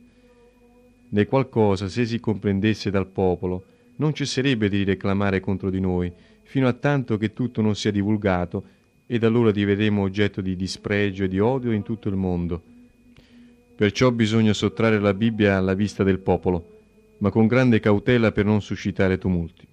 Né 1.10 1.26
qualcosa, 1.26 1.88
se 1.88 2.04
si 2.04 2.20
comprendesse 2.20 2.90
dal 2.90 3.06
popolo, 3.06 3.64
non 3.96 4.14
cesserebbe 4.14 4.68
di 4.68 4.84
reclamare 4.84 5.40
contro 5.40 5.70
di 5.70 5.80
noi, 5.80 6.12
fino 6.42 6.66
a 6.66 6.72
tanto 6.72 7.16
che 7.16 7.32
tutto 7.32 7.60
non 7.60 7.74
sia 7.74 7.90
divulgato, 7.90 8.64
ed 9.06 9.24
allora 9.24 9.50
diverremo 9.50 10.02
oggetto 10.02 10.40
di 10.40 10.56
dispregio 10.56 11.24
e 11.24 11.28
di 11.28 11.38
odio 11.38 11.72
in 11.72 11.82
tutto 11.82 12.08
il 12.08 12.16
mondo. 12.16 12.62
Perciò 13.74 14.10
bisogna 14.10 14.52
sottrarre 14.52 14.98
la 14.98 15.14
Bibbia 15.14 15.56
alla 15.56 15.74
vista 15.74 16.02
del 16.02 16.18
popolo, 16.18 16.78
ma 17.18 17.30
con 17.30 17.46
grande 17.46 17.80
cautela 17.80 18.32
per 18.32 18.44
non 18.44 18.60
suscitare 18.60 19.18
tumulti. 19.18 19.67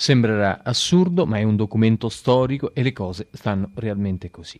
Sembrerà 0.00 0.62
assurdo, 0.64 1.26
ma 1.26 1.36
è 1.36 1.42
un 1.42 1.56
documento 1.56 2.08
storico 2.08 2.72
e 2.72 2.82
le 2.82 2.94
cose 2.94 3.28
stanno 3.32 3.68
realmente 3.74 4.30
così. 4.30 4.58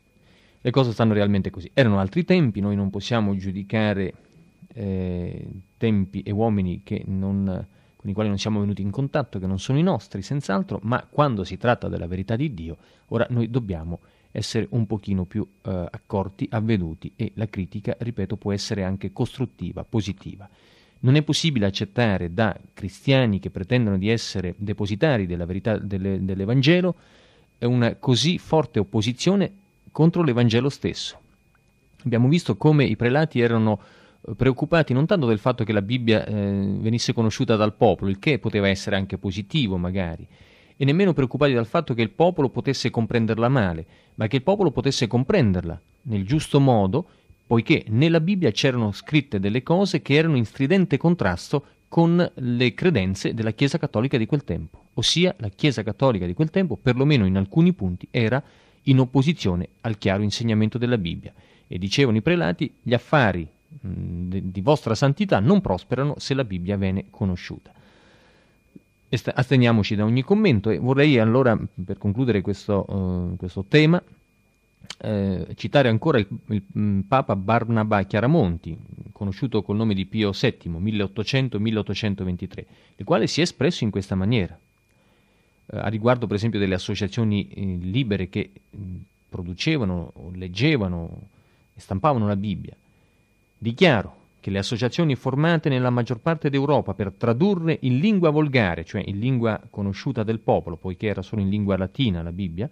Le 0.61 0.71
cose 0.71 0.93
stanno 0.93 1.15
realmente 1.15 1.49
così. 1.49 1.71
Erano 1.73 1.99
altri 1.99 2.27
tempi, 2.27 2.61
noi 2.61 2.77
non 2.77 2.91
possiamo 2.91 3.35
giudicare 3.35 4.13
eh, 4.75 5.49
tempi 5.79 6.21
e 6.21 6.31
uomini 6.31 6.83
non, 7.07 7.67
con 7.97 8.11
i 8.11 8.13
quali 8.13 8.29
non 8.29 8.37
siamo 8.37 8.61
venuti 8.61 8.83
in 8.83 8.91
contatto, 8.91 9.39
che 9.39 9.47
non 9.47 9.59
sono 9.59 9.79
i 9.79 9.83
nostri, 9.83 10.21
senz'altro, 10.21 10.79
ma 10.83 11.07
quando 11.09 11.43
si 11.43 11.57
tratta 11.57 11.89
della 11.89 12.07
verità 12.07 12.37
di 12.37 12.53
Dio, 12.53 12.77
ora 13.07 13.27
noi 13.31 13.49
dobbiamo 13.49 14.01
essere 14.33 14.67
un 14.73 14.85
pochino 14.85 15.25
più 15.25 15.49
eh, 15.63 15.71
accorti, 15.91 16.49
avveduti 16.51 17.15
e 17.17 17.33
la 17.37 17.47
critica, 17.47 17.97
ripeto, 17.99 18.37
può 18.37 18.53
essere 18.53 18.85
anche 18.85 19.11
costruttiva, 19.11 19.85
positiva. 19.85 20.47
Non 21.01 21.15
è 21.17 21.23
possibile 21.23 21.67
accettare 21.67 22.33
da 22.35 22.55
cristiani 22.75 23.41
che 23.41 23.51
pretendono 23.51 23.97
di 23.97 24.09
essere 24.09 24.55
depositari 24.57 25.27
della 25.27 25.47
verità 25.47 25.79
delle, 25.79 26.25
dell'Evangelo 26.25 26.95
una 27.61 27.95
così 27.97 28.39
forte 28.39 28.79
opposizione 28.79 29.53
contro 29.93 30.23
l'Evangelo 30.23 30.69
stesso. 30.69 31.19
Abbiamo 32.05 32.29
visto 32.29 32.57
come 32.57 32.85
i 32.85 32.97
prelati 32.97 33.41
erano 33.41 33.79
eh, 34.27 34.35
preoccupati 34.35 34.93
non 34.93 35.07
tanto 35.07 35.27
del 35.27 35.39
fatto 35.39 35.65
che 35.65 35.73
la 35.73 35.83
Bibbia 35.83 36.25
eh, 36.25 36.33
venisse 36.33 37.13
conosciuta 37.13 37.57
dal 37.57 37.75
popolo, 37.75 38.11
il 38.11 38.19
che 38.19 38.39
poteva 38.39 38.69
essere 38.69 38.97
anche 38.97 39.19
positivo 39.19 39.77
magari, 39.77 40.27
e 40.77 40.85
nemmeno 40.85 41.13
preoccupati 41.13 41.53
dal 41.53 41.67
fatto 41.67 41.93
che 41.93 42.03
il 42.03 42.11
popolo 42.11 42.49
potesse 42.49 42.91
comprenderla 42.91 43.49
male, 43.49 43.87
ma 44.15 44.27
che 44.27 44.37
il 44.37 44.43
popolo 44.43 44.71
potesse 44.71 45.07
comprenderla 45.07 45.79
nel 46.03 46.25
giusto 46.25 46.61
modo 46.61 47.07
poiché 47.51 47.83
nella 47.89 48.21
Bibbia 48.21 48.53
c'erano 48.53 48.93
scritte 48.93 49.41
delle 49.41 49.65
cose 49.65 50.03
che 50.03 50.15
erano 50.15 50.37
in 50.37 50.45
stridente 50.45 50.97
contrasto 50.97 51.65
con 51.89 52.31
le 52.33 52.75
credenze 52.75 53.35
della 53.35 53.51
Chiesa 53.51 53.77
cattolica 53.77 54.17
di 54.17 54.27
quel 54.27 54.45
tempo, 54.45 54.85
ossia 54.95 55.35
la 55.39 55.49
Chiesa 55.49 55.83
cattolica 55.83 56.27
di 56.27 56.33
quel 56.33 56.51
tempo, 56.51 56.77
perlomeno 56.77 57.27
in 57.27 57.37
alcuni 57.37 57.73
punti, 57.73 58.07
era 58.13 58.41
in 58.83 59.01
opposizione 59.01 59.67
al 59.81 59.99
chiaro 59.99 60.23
insegnamento 60.23 60.79
della 60.79 60.97
Bibbia. 60.97 61.33
E 61.67 61.77
dicevano 61.77 62.19
i 62.19 62.23
prelati, 62.23 62.73
gli 62.81 62.95
affari 62.95 63.49
di 63.69 64.61
vostra 64.61 64.95
santità 64.95 65.41
non 65.41 65.61
prosperano 65.61 66.15
se 66.19 66.35
la 66.35 66.45
Bibbia 66.45 66.77
viene 66.77 67.07
conosciuta. 67.11 67.73
Asteniamoci 69.09 69.97
da 69.97 70.05
ogni 70.05 70.23
commento 70.23 70.71
e 70.71 70.79
vorrei 70.79 71.19
allora, 71.19 71.59
per 71.85 71.99
concludere 71.99 72.43
questo, 72.43 72.85
uh, 72.89 73.37
questo 73.37 73.65
tema, 73.67 74.01
eh, 75.03 75.47
citare 75.55 75.89
ancora 75.89 76.19
il, 76.19 76.27
il, 76.49 76.63
mm, 76.79 77.01
Papa 77.01 77.35
Barnabà 77.37 78.03
Chiaramonti, 78.03 78.77
conosciuto 79.13 79.63
col 79.63 79.77
nome 79.77 79.95
di 79.95 80.07
Pio 80.07 80.31
VII, 80.33 80.71
1800-1823, 80.71 82.65
il 82.97 83.05
quale 83.05 83.27
si 83.27 83.41
è 83.41 83.43
espresso 83.43 83.85
in 83.85 83.91
questa 83.91 84.15
maniera, 84.15 84.59
eh, 85.67 85.79
a 85.79 85.89
riguardo 85.89 86.27
per 86.27 86.37
esempio 86.37 86.59
delle 86.59 86.75
associazioni 86.75 87.49
eh, 87.49 87.79
libere 87.81 88.29
che 88.29 88.51
mm, 88.77 88.97
producevano, 89.29 90.13
leggevano 90.35 91.29
e 91.75 91.81
stampavano 91.81 92.27
la 92.27 92.37
Bibbia. 92.37 92.77
Dichiaro 93.57 94.19
che 94.41 94.51
le 94.51 94.59
associazioni 94.59 95.15
formate 95.15 95.69
nella 95.69 95.91
maggior 95.91 96.19
parte 96.19 96.51
d'Europa 96.51 96.95
per 96.95 97.13
tradurre 97.13 97.79
in 97.83 97.99
lingua 97.99 98.31
volgare, 98.31 98.85
cioè 98.85 99.03
in 99.05 99.19
lingua 99.19 99.61
conosciuta 99.71 100.23
del 100.23 100.41
popolo, 100.41 100.77
poiché 100.77 101.07
era 101.09 101.23
solo 101.23 101.43
in 101.43 101.51
lingua 101.51 101.77
latina 101.77 102.23
la 102.23 102.33
Bibbia, 102.33 102.69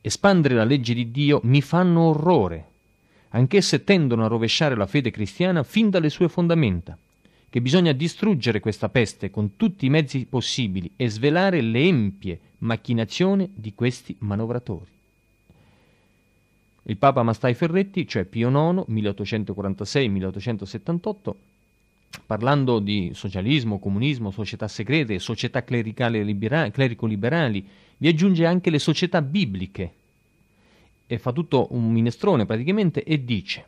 espandere 0.00 0.54
la 0.54 0.64
legge 0.64 0.94
di 0.94 1.10
Dio 1.10 1.40
mi 1.44 1.60
fanno 1.60 2.02
orrore, 2.02 2.66
anch'esse 3.30 3.84
tendono 3.84 4.24
a 4.24 4.28
rovesciare 4.28 4.74
la 4.74 4.86
fede 4.86 5.10
cristiana 5.10 5.62
fin 5.62 5.90
dalle 5.90 6.10
sue 6.10 6.28
fondamenta, 6.28 6.96
che 7.50 7.60
bisogna 7.60 7.92
distruggere 7.92 8.60
questa 8.60 8.88
peste 8.88 9.30
con 9.30 9.56
tutti 9.56 9.86
i 9.86 9.90
mezzi 9.90 10.26
possibili 10.26 10.90
e 10.96 11.08
svelare 11.08 11.60
le 11.60 11.80
empie 11.80 12.40
macchinazioni 12.58 13.50
di 13.54 13.74
questi 13.74 14.16
manovratori. 14.20 14.90
Il 16.84 16.96
Papa 16.96 17.22
Mastai 17.22 17.54
Ferretti, 17.54 18.06
cioè 18.06 18.24
Pio 18.24 18.48
IX, 18.48 18.84
1846-1878, 18.88 21.34
parlando 22.26 22.78
di 22.78 23.10
socialismo, 23.14 23.78
comunismo, 23.78 24.30
società 24.30 24.68
segrete, 24.68 25.18
società 25.18 25.64
libera- 25.66 26.70
clerico-liberali, 26.70 27.66
vi 27.98 28.08
aggiunge 28.08 28.46
anche 28.46 28.70
le 28.70 28.78
società 28.78 29.22
bibliche 29.22 29.92
e 31.06 31.18
fa 31.18 31.32
tutto 31.32 31.68
un 31.70 31.90
minestrone 31.90 32.46
praticamente 32.46 33.02
e 33.02 33.24
dice 33.24 33.64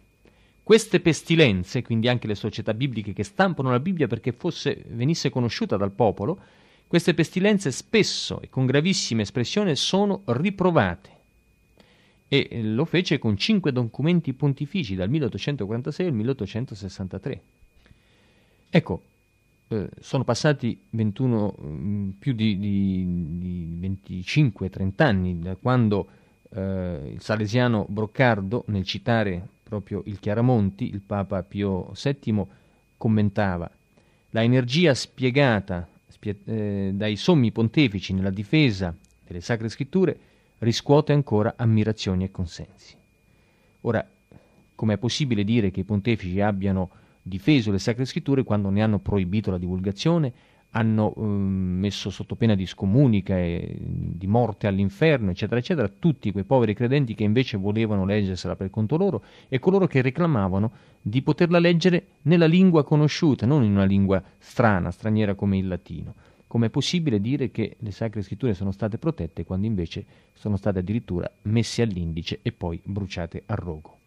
queste 0.71 1.01
pestilenze, 1.01 1.83
quindi 1.83 2.07
anche 2.07 2.29
le 2.29 2.37
società 2.37 2.75
bibliche 2.75 3.13
che 3.13 3.25
stampano 3.25 3.71
la 3.71 3.81
Bibbia 3.81 4.07
perché 4.07 4.31
fosse, 4.31 4.85
venisse 4.91 5.29
conosciuta 5.29 5.77
dal 5.77 5.91
popolo, 5.91 6.39
queste 6.87 7.13
pestilenze 7.13 7.73
spesso 7.73 8.41
e 8.41 8.49
con 8.49 8.67
gravissime 8.67 9.23
espressioni 9.23 9.75
sono 9.75 10.23
riprovate. 10.27 11.19
E 12.29 12.63
lo 12.63 12.85
fece 12.85 13.19
con 13.19 13.37
cinque 13.37 13.73
documenti 13.73 14.33
pontifici 14.33 14.95
dal 14.95 15.11
1846 15.11 16.07
al 16.07 16.13
1863. 16.13 17.43
Ecco, 18.71 19.03
eh, 19.69 19.89
sono 20.01 20.23
passati 20.23 20.81
21, 20.91 21.55
mm, 21.61 22.11
più 22.19 22.33
di, 22.33 22.57
di, 22.57 23.39
di 23.39 23.79
25-30 23.81 24.91
anni 24.99 25.39
da 25.41 25.57
quando 25.57 26.07
eh, 26.51 27.11
il 27.15 27.21
salesiano 27.21 27.85
Broccardo, 27.89 28.65
nel 28.69 28.85
citare 28.85 29.47
proprio 29.63 30.03
il 30.07 30.21
Chiaramonti, 30.21 30.89
il 30.89 31.01
Papa 31.01 31.43
Pio 31.43 31.93
VII, 32.01 32.45
commentava 32.97 33.71
la 34.31 34.43
energia 34.43 34.95
spiegata 34.95 35.89
spie- 36.07 36.39
eh, 36.45 36.91
dai 36.95 37.17
sommi 37.17 37.51
pontefici 37.51 38.13
nella 38.13 38.31
difesa 38.31 38.95
delle 39.27 39.41
sacre 39.41 39.69
scritture 39.69 40.19
riscuote 40.59 41.13
ancora 41.13 41.55
ammirazioni 41.57 42.25
e 42.25 42.31
consensi. 42.31 42.95
Ora, 43.83 44.07
com'è 44.75 44.97
possibile 44.99 45.43
dire 45.43 45.71
che 45.71 45.81
i 45.81 45.85
pontefici 45.85 46.41
abbiano 46.41 46.91
difeso 47.31 47.71
le 47.71 47.79
sacre 47.79 48.05
scritture 48.05 48.43
quando 48.43 48.69
ne 48.69 48.83
hanno 48.83 48.99
proibito 48.99 49.51
la 49.51 49.57
divulgazione, 49.57 50.33
hanno 50.73 51.15
eh, 51.17 51.21
messo 51.23 52.11
sotto 52.11 52.37
pena 52.37 52.55
di 52.55 52.67
scomunica 52.67 53.39
e 53.39 53.77
di 53.81 54.27
morte 54.27 54.67
all'inferno, 54.67 55.31
eccetera, 55.31 55.59
eccetera, 55.59 55.89
tutti 55.89 56.31
quei 56.33 56.45
poveri 56.45 56.75
credenti 56.75 57.15
che 57.15 57.25
invece 57.25 57.57
volevano 57.57 58.05
leggersela 58.05 58.57
per 58.57 58.71
conto 58.71 58.97
loro 58.97 59.23
e 59.49 59.59
coloro 59.59 59.87
che 59.87 60.03
reclamavano 60.03 60.71
di 61.01 61.23
poterla 61.23 61.59
leggere 61.59 62.07
nella 62.23 62.47
lingua 62.47 62.85
conosciuta, 62.85 63.47
non 63.47 63.65
in 63.65 63.73
una 63.73 63.85
lingua 63.85 64.23
strana, 64.39 64.91
straniera 64.91 65.35
come 65.35 65.59
il 65.59 65.67
latino. 65.67 66.15
Com'è 66.47 66.69
possibile 66.69 67.21
dire 67.21 67.53
che 67.53 67.77
le 67.79 67.93
sacre 67.93 68.23
scritture 68.23 68.55
sono 68.55 68.73
state 68.73 68.99
protette 68.99 69.45
quando 69.45 69.67
invece 69.67 70.05
sono 70.33 70.57
state 70.57 70.81
addirittura 70.81 71.31
messe 71.43 71.83
all'indice 71.83 72.41
e 72.43 72.51
poi 72.51 72.81
bruciate 72.85 73.45
a 73.47 73.55
rogo? 73.55 74.00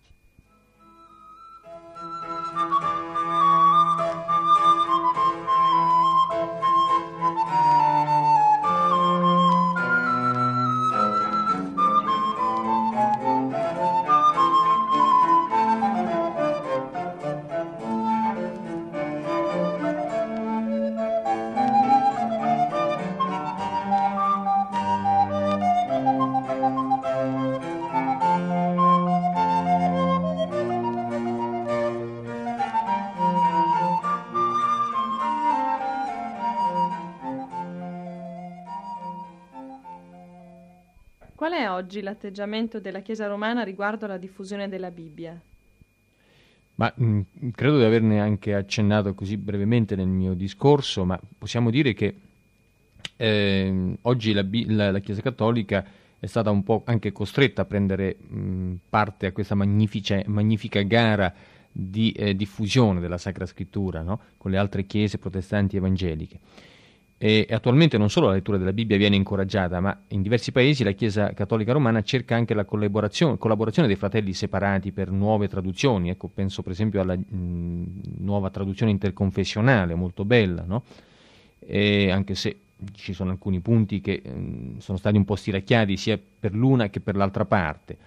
Com'è 41.53 41.69
oggi 41.69 42.01
l'atteggiamento 42.01 42.79
della 42.79 43.01
Chiesa 43.01 43.27
romana 43.27 43.61
riguardo 43.61 44.05
alla 44.05 44.17
diffusione 44.17 44.67
della 44.67 44.89
Bibbia? 44.89 45.39
Ma 46.73 46.91
mh, 46.95 47.05
mm, 47.05 47.49
credo 47.51 47.77
di 47.77 47.83
averne 47.83 48.19
anche 48.19 48.55
accennato 48.55 49.13
così 49.13 49.37
brevemente 49.37 49.95
nel 49.95 50.07
mio 50.07 50.33
discorso, 50.33 51.05
ma 51.05 51.19
possiamo 51.37 51.69
dire 51.69 51.93
che 51.93 52.15
eh, 53.17 53.95
oggi 54.01 54.33
la, 54.33 54.43
la, 54.65 54.89
la, 54.93 54.97
Chiesa 54.97 55.21
Cattolica 55.21 55.85
è 56.19 56.25
stata 56.25 56.49
un 56.49 56.63
po' 56.63 56.81
anche 56.87 57.11
costretta 57.11 57.61
a 57.61 57.65
prendere 57.65 58.15
mh, 58.17 58.73
parte 58.89 59.27
a 59.27 59.31
questa 59.31 59.53
magnifica 59.53 60.81
gara 60.81 61.31
di 61.71 62.13
eh, 62.13 62.35
diffusione 62.35 62.99
della 62.99 63.19
Sacra 63.19 63.45
Scrittura 63.45 64.01
no? 64.01 64.19
con 64.37 64.49
le 64.49 64.57
altre 64.57 64.87
chiese 64.87 65.19
protestanti 65.19 65.77
evangeliche. 65.77 66.39
E 67.25 67.47
attualmente 67.51 67.97
non 67.97 68.09
solo 68.09 68.27
la 68.27 68.33
lettura 68.33 68.57
della 68.57 68.73
Bibbia 68.73 68.97
viene 68.97 69.15
incoraggiata, 69.15 69.79
ma 69.79 69.97
in 70.09 70.21
diversi 70.21 70.51
paesi 70.51 70.83
la 70.83 70.91
Chiesa 70.91 71.31
Cattolica 71.31 71.71
Romana 71.71 72.01
cerca 72.01 72.35
anche 72.35 72.53
la 72.53 72.65
collaborazione, 72.65 73.37
collaborazione 73.37 73.87
dei 73.87 73.95
fratelli 73.95 74.33
separati 74.33 74.91
per 74.91 75.09
nuove 75.09 75.47
traduzioni. 75.47 76.09
Ecco, 76.09 76.27
penso 76.27 76.63
per 76.63 76.73
esempio 76.73 76.99
alla 76.99 77.15
mh, 77.15 78.01
nuova 78.17 78.49
traduzione 78.49 78.91
interconfessionale, 78.91 79.95
molto 79.95 80.25
bella, 80.25 80.65
no? 80.67 80.83
anche 81.65 82.35
se 82.35 82.57
ci 82.91 83.13
sono 83.13 83.31
alcuni 83.31 83.61
punti 83.61 84.01
che 84.01 84.21
mh, 84.21 84.79
sono 84.79 84.97
stati 84.97 85.15
un 85.15 85.23
po' 85.23 85.37
stiracchiati 85.37 85.95
sia 85.95 86.19
per 86.19 86.53
l'una 86.53 86.89
che 86.89 86.99
per 86.99 87.15
l'altra 87.15 87.45
parte. 87.45 87.97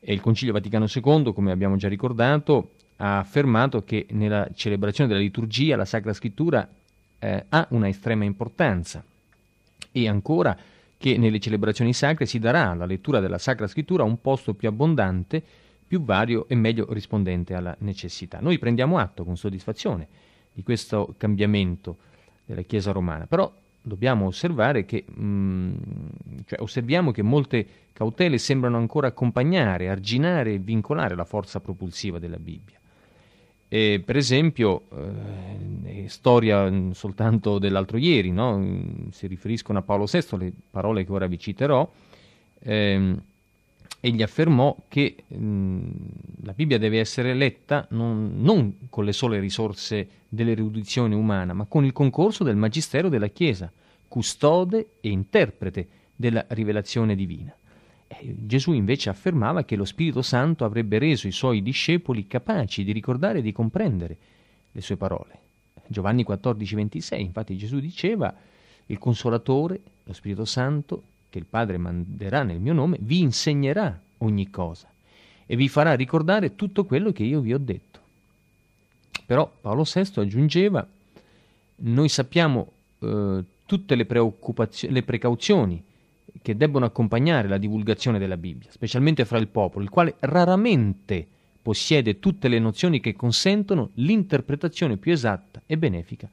E 0.00 0.12
il 0.12 0.20
Concilio 0.20 0.52
Vaticano 0.52 0.84
II, 0.84 1.32
come 1.32 1.50
abbiamo 1.50 1.76
già 1.76 1.88
ricordato, 1.88 2.72
ha 2.96 3.20
affermato 3.20 3.84
che 3.84 4.04
nella 4.10 4.50
celebrazione 4.54 5.08
della 5.08 5.22
liturgia 5.22 5.76
la 5.76 5.86
Sacra 5.86 6.12
Scrittura 6.12 6.68
eh, 7.26 7.44
ha 7.48 7.66
una 7.70 7.88
estrema 7.88 8.24
importanza 8.24 9.02
e 9.90 10.08
ancora 10.08 10.56
che 10.96 11.18
nelle 11.18 11.40
celebrazioni 11.40 11.92
sacre 11.92 12.24
si 12.24 12.38
darà 12.38 12.70
alla 12.70 12.86
lettura 12.86 13.20
della 13.20 13.38
Sacra 13.38 13.66
Scrittura 13.66 14.04
un 14.04 14.20
posto 14.20 14.54
più 14.54 14.68
abbondante, 14.68 15.42
più 15.86 16.02
vario 16.02 16.46
e 16.48 16.54
meglio 16.54 16.86
rispondente 16.92 17.54
alla 17.54 17.74
necessità. 17.80 18.38
Noi 18.40 18.58
prendiamo 18.58 18.98
atto 18.98 19.24
con 19.24 19.36
soddisfazione 19.36 20.06
di 20.52 20.62
questo 20.62 21.14
cambiamento 21.18 21.98
della 22.44 22.62
Chiesa 22.62 22.92
romana, 22.92 23.26
però 23.26 23.52
dobbiamo 23.82 24.26
osservare 24.26 24.84
che, 24.84 25.04
mh, 25.06 25.24
mm, 25.24 25.74
cioè 26.46 26.60
osserviamo 26.60 27.10
che 27.10 27.22
molte 27.22 27.66
cautele 27.92 28.38
sembrano 28.38 28.76
ancora 28.76 29.08
accompagnare, 29.08 29.88
arginare 29.88 30.54
e 30.54 30.58
vincolare 30.58 31.14
la 31.14 31.24
forza 31.24 31.60
propulsiva 31.60 32.18
della 32.18 32.38
Bibbia. 32.38 32.78
E, 33.68 34.02
per 34.04 34.16
esempio, 34.16 34.82
eh, 34.92 36.08
storia 36.08 36.70
soltanto 36.92 37.58
dell'altro 37.58 37.96
ieri, 37.96 38.30
no? 38.30 39.08
si 39.10 39.26
riferiscono 39.26 39.78
a 39.78 39.82
Paolo 39.82 40.06
VI, 40.10 40.38
le 40.38 40.52
parole 40.70 41.04
che 41.04 41.12
ora 41.12 41.26
vi 41.26 41.38
citerò, 41.38 41.88
ehm, 42.60 43.22
egli 44.00 44.22
affermò 44.22 44.76
che 44.88 45.16
mh, 45.26 45.88
la 46.42 46.52
Bibbia 46.52 46.78
deve 46.78 47.00
essere 47.00 47.34
letta 47.34 47.86
non, 47.90 48.34
non, 48.36 48.86
con 48.88 49.04
le 49.04 49.12
sole 49.12 49.40
risorse 49.40 50.08
dell'erudizione 50.28 51.14
umana, 51.14 51.52
ma 51.52 51.64
con 51.64 51.84
il 51.84 51.92
concorso 51.92 52.44
del 52.44 52.56
Magistero 52.56 53.08
della 53.08 53.28
Chiesa, 53.28 53.70
custode 54.06 54.90
e 55.00 55.08
interprete 55.08 55.88
della 56.14 56.44
rivelazione 56.48 57.16
divina. 57.16 57.54
Eh, 58.08 58.34
Gesù 58.38 58.72
invece 58.72 59.08
affermava 59.08 59.64
che 59.64 59.76
lo 59.76 59.84
Spirito 59.84 60.22
Santo 60.22 60.64
avrebbe 60.64 60.98
reso 60.98 61.26
i 61.26 61.32
suoi 61.32 61.62
discepoli 61.62 62.26
capaci 62.26 62.84
di 62.84 62.92
ricordare 62.92 63.38
e 63.38 63.42
di 63.42 63.52
comprendere 63.52 64.16
le 64.72 64.80
sue 64.80 64.96
parole. 64.96 65.44
Giovanni 65.86 66.24
14, 66.24 66.74
26, 66.74 67.20
infatti 67.20 67.56
Gesù 67.56 67.78
diceva, 67.78 68.34
il 68.86 68.98
Consolatore, 68.98 69.80
lo 70.04 70.12
Spirito 70.12 70.44
Santo, 70.44 71.02
che 71.30 71.38
il 71.38 71.46
Padre 71.48 71.78
manderà 71.78 72.42
nel 72.42 72.60
mio 72.60 72.72
nome, 72.72 72.98
vi 73.00 73.20
insegnerà 73.20 74.00
ogni 74.18 74.50
cosa 74.50 74.88
e 75.46 75.56
vi 75.56 75.68
farà 75.68 75.94
ricordare 75.94 76.56
tutto 76.56 76.84
quello 76.84 77.12
che 77.12 77.22
io 77.22 77.40
vi 77.40 77.54
ho 77.54 77.58
detto. 77.58 78.00
Però 79.24 79.50
Paolo 79.60 79.84
VI 79.84 80.20
aggiungeva, 80.20 80.86
noi 81.76 82.08
sappiamo 82.08 82.72
eh, 83.00 83.44
tutte 83.64 83.94
le, 83.94 84.06
le 84.08 85.02
precauzioni 85.02 85.82
che 86.46 86.56
debbono 86.56 86.84
accompagnare 86.84 87.48
la 87.48 87.58
divulgazione 87.58 88.20
della 88.20 88.36
Bibbia, 88.36 88.70
specialmente 88.70 89.24
fra 89.24 89.36
il 89.36 89.48
popolo, 89.48 89.82
il 89.82 89.90
quale 89.90 90.14
raramente 90.20 91.26
possiede 91.60 92.20
tutte 92.20 92.46
le 92.46 92.60
nozioni 92.60 93.00
che 93.00 93.16
consentono 93.16 93.90
l'interpretazione 93.94 94.96
più 94.96 95.10
esatta 95.10 95.60
e 95.66 95.76
benefica 95.76 96.30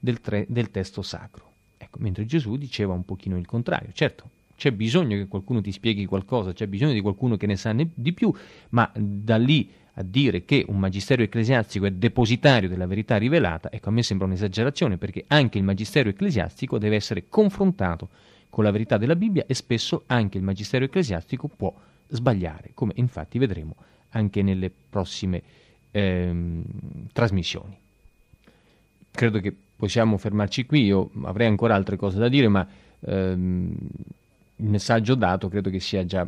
del, 0.00 0.20
tre, 0.20 0.46
del 0.48 0.72
testo 0.72 1.00
sacro. 1.02 1.52
Ecco, 1.78 1.98
mentre 2.00 2.26
Gesù 2.26 2.56
diceva 2.56 2.92
un 2.92 3.04
pochino 3.04 3.38
il 3.38 3.46
contrario. 3.46 3.90
Certo, 3.92 4.30
c'è 4.56 4.72
bisogno 4.72 5.16
che 5.16 5.28
qualcuno 5.28 5.60
ti 5.60 5.70
spieghi 5.70 6.06
qualcosa, 6.06 6.52
c'è 6.52 6.66
bisogno 6.66 6.92
di 6.92 7.00
qualcuno 7.00 7.36
che 7.36 7.46
ne 7.46 7.54
sa 7.54 7.70
ne, 7.70 7.88
di 7.94 8.12
più, 8.12 8.34
ma 8.70 8.90
da 8.92 9.36
lì 9.36 9.70
a 9.92 10.02
dire 10.02 10.44
che 10.44 10.64
un 10.66 10.80
magistero 10.80 11.22
ecclesiastico 11.22 11.86
è 11.86 11.92
depositario 11.92 12.68
della 12.68 12.86
verità 12.86 13.16
rivelata, 13.16 13.70
ecco, 13.70 13.90
a 13.90 13.92
me 13.92 14.02
sembra 14.02 14.26
un'esagerazione, 14.26 14.98
perché 14.98 15.22
anche 15.28 15.58
il 15.58 15.62
magistero 15.62 16.08
ecclesiastico 16.08 16.78
deve 16.78 16.96
essere 16.96 17.28
confrontato 17.28 18.08
con 18.52 18.64
la 18.64 18.70
verità 18.70 18.98
della 18.98 19.16
Bibbia 19.16 19.46
e 19.46 19.54
spesso 19.54 20.02
anche 20.08 20.36
il 20.36 20.44
magistero 20.44 20.84
ecclesiastico 20.84 21.48
può 21.48 21.72
sbagliare, 22.08 22.72
come 22.74 22.92
infatti 22.96 23.38
vedremo 23.38 23.76
anche 24.10 24.42
nelle 24.42 24.70
prossime 24.70 25.42
ehm, 25.90 26.62
trasmissioni. 27.14 27.74
Credo 29.10 29.40
che 29.40 29.56
possiamo 29.74 30.18
fermarci 30.18 30.66
qui, 30.66 30.84
io 30.84 31.10
avrei 31.22 31.46
ancora 31.46 31.74
altre 31.74 31.96
cose 31.96 32.18
da 32.18 32.28
dire, 32.28 32.48
ma 32.48 32.68
ehm, 33.00 33.74
il 34.56 34.68
messaggio 34.68 35.14
dato 35.14 35.48
credo 35.48 35.70
che 35.70 35.80
sia 35.80 36.04
già 36.04 36.26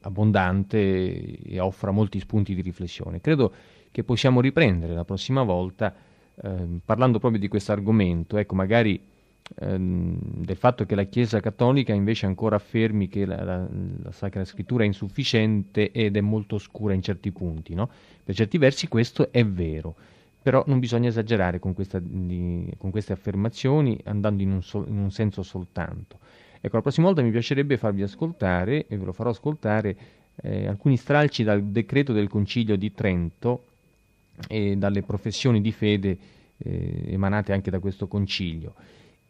abbondante 0.00 1.42
e 1.42 1.60
offra 1.60 1.90
molti 1.90 2.20
spunti 2.20 2.54
di 2.54 2.62
riflessione. 2.62 3.20
Credo 3.20 3.52
che 3.90 4.02
possiamo 4.02 4.40
riprendere 4.40 4.94
la 4.94 5.04
prossima 5.04 5.42
volta 5.42 5.94
ehm, 6.42 6.80
parlando 6.82 7.18
proprio 7.18 7.38
di 7.38 7.48
questo 7.48 7.72
argomento, 7.72 8.38
ecco 8.38 8.54
magari 8.54 9.12
Ehm, 9.60 10.16
del 10.20 10.56
fatto 10.56 10.86
che 10.86 10.94
la 10.94 11.04
Chiesa 11.04 11.38
Cattolica 11.38 11.92
invece 11.92 12.24
ancora 12.24 12.56
affermi 12.56 13.08
che 13.08 13.26
la, 13.26 13.44
la, 13.44 13.68
la, 14.02 14.10
Sacra 14.10 14.42
Scrittura 14.44 14.84
è 14.84 14.86
insufficiente 14.86 15.92
ed 15.92 16.16
è 16.16 16.20
molto 16.22 16.54
oscura 16.54 16.94
in 16.94 17.02
certi 17.02 17.30
punti. 17.30 17.74
No? 17.74 17.90
Per 18.24 18.34
certi 18.34 18.56
versi 18.56 18.88
questo 18.88 19.30
è 19.30 19.44
vero, 19.44 19.94
però 20.40 20.64
non 20.66 20.78
bisogna 20.78 21.08
esagerare 21.08 21.58
con, 21.58 21.74
questa, 21.74 21.98
di, 22.00 22.72
con 22.78 22.90
queste 22.90 23.12
affermazioni 23.12 24.00
andando 24.04 24.42
in 24.42 24.50
un, 24.50 24.62
so, 24.62 24.84
in 24.88 24.96
un, 24.96 25.10
senso 25.10 25.42
soltanto. 25.42 26.18
Ecco, 26.60 26.76
la 26.76 26.82
prossima 26.82 27.06
volta 27.06 27.20
mi 27.20 27.30
piacerebbe 27.30 27.76
farvi 27.76 28.02
ascoltare, 28.02 28.86
e 28.86 28.96
ve 28.96 29.04
lo 29.04 29.12
farò 29.12 29.28
ascoltare, 29.28 29.96
eh, 30.36 30.66
alcuni 30.66 30.96
stralci 30.96 31.44
dal 31.44 31.62
decreto 31.64 32.14
del 32.14 32.28
Concilio 32.28 32.76
di 32.76 32.92
Trento 32.94 33.64
e 34.48 34.74
dalle 34.76 35.02
professioni 35.02 35.60
di 35.60 35.70
fede 35.70 36.18
eh, 36.56 37.04
emanate 37.08 37.52
anche 37.52 37.70
da 37.70 37.78
questo 37.78 38.08
concilio 38.08 38.74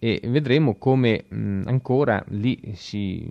e 0.04 0.20
vedremo 0.24 0.74
come 0.74 1.24
mh, 1.26 1.62
ancora 1.64 2.22
lì 2.28 2.60
si, 2.74 3.26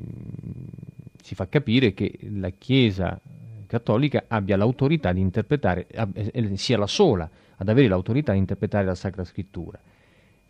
si, 1.21 1.35
fa 1.35 1.47
capire 1.47 1.93
che 1.93 2.17
la 2.31 2.49
Chiesa 2.49 3.21
cattolica 3.67 4.23
abbia 4.27 4.57
l'autorità 4.57 5.13
di 5.13 5.21
interpretare, 5.21 5.85
eh, 5.85 6.57
sia 6.57 6.79
la 6.79 6.87
sola 6.87 7.29
ad 7.57 7.69
avere 7.69 7.87
l'autorità 7.87 8.31
di 8.31 8.39
interpretare 8.39 8.85
la 8.85 8.95
Sacra 8.95 9.23
Scrittura. 9.23 9.79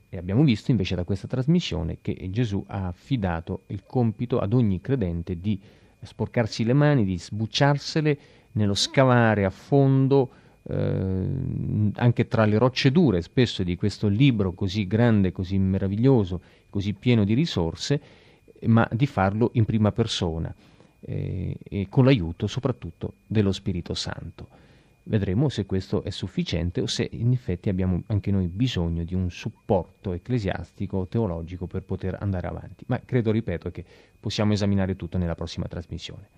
E 0.08 0.18
abbiamo 0.18 0.46
visto 0.46 0.72
invece 0.72 0.96
da 0.96 1.04
questa 1.04 1.28
trasmissione 1.28 1.98
che 2.00 2.16
Gesù 2.30 2.64
ha 2.68 2.88
affidato 2.88 3.64
il 3.68 3.84
compito 3.86 4.40
ad 4.40 4.54
ogni 4.54 4.80
credente 4.80 5.42
di 5.42 5.60
sporcarsi 6.02 6.64
le 6.64 6.74
mani, 6.74 7.04
di 7.04 7.18
sbucciarsele 7.18 8.20
nello 8.54 8.76
scavare 8.76 9.44
a 9.44 9.50
fondo 9.50 10.30
eh, 10.64 11.92
anche 11.96 12.28
tra 12.28 12.46
le 12.46 12.58
rocce 12.58 12.92
dure 12.92 13.22
spesso 13.22 13.64
di 13.64 13.76
questo 13.76 14.08
libro 14.08 14.54
così 14.54 14.88
grande, 14.88 15.32
così 15.32 15.58
meraviglioso, 15.58 16.42
così 16.70 16.94
pieno 16.94 17.24
di 17.24 17.34
risorse, 17.34 18.02
ma 18.66 18.88
di 18.92 19.06
farlo 19.06 19.50
in 19.54 19.66
prima 19.66 19.92
persona 19.92 20.54
eh, 21.02 21.56
e 21.64 21.88
con 21.90 22.06
l'aiuto 22.06 22.48
soprattutto 22.48 23.16
dello 23.28 23.52
Spirito 23.52 23.94
Santo. 23.94 24.62
Vedremo 25.06 25.50
se 25.50 25.66
questo 25.66 26.02
è 26.04 26.10
sufficiente 26.12 26.80
o 26.80 26.88
se 26.88 27.10
in 27.12 27.34
effetti 27.34 27.68
abbiamo 27.68 28.04
anche 28.08 28.32
noi 28.32 28.48
bisogno 28.48 29.04
di 29.04 29.14
un 29.14 29.30
supporto 29.30 30.14
ecclesiastico, 30.14 31.08
teologico 31.08 31.68
per 31.68 31.84
poter 31.84 32.18
andare 32.22 32.48
avanti. 32.48 32.86
Ma 32.88 33.02
credo, 33.04 33.32
ripeto, 33.32 33.70
che 33.70 33.84
possiamo 34.18 34.54
esaminare 34.54 34.96
tutto 34.96 35.18
nella 35.18 35.36
prossima 35.36 35.68
trasmissione. 35.68 36.30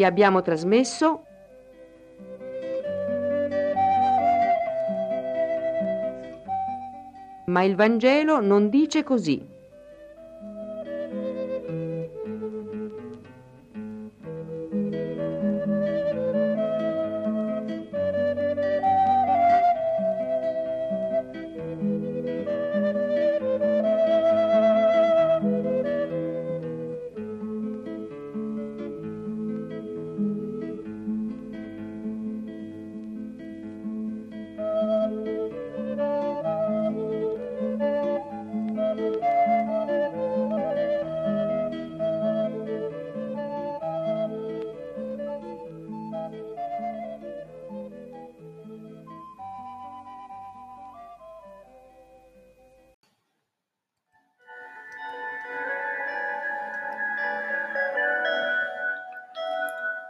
Vi 0.00 0.06
abbiamo 0.06 0.40
trasmesso 0.40 1.24
Ma 7.44 7.62
il 7.64 7.76
Vangelo 7.76 8.40
non 8.40 8.70
dice 8.70 9.02
così. 9.02 9.46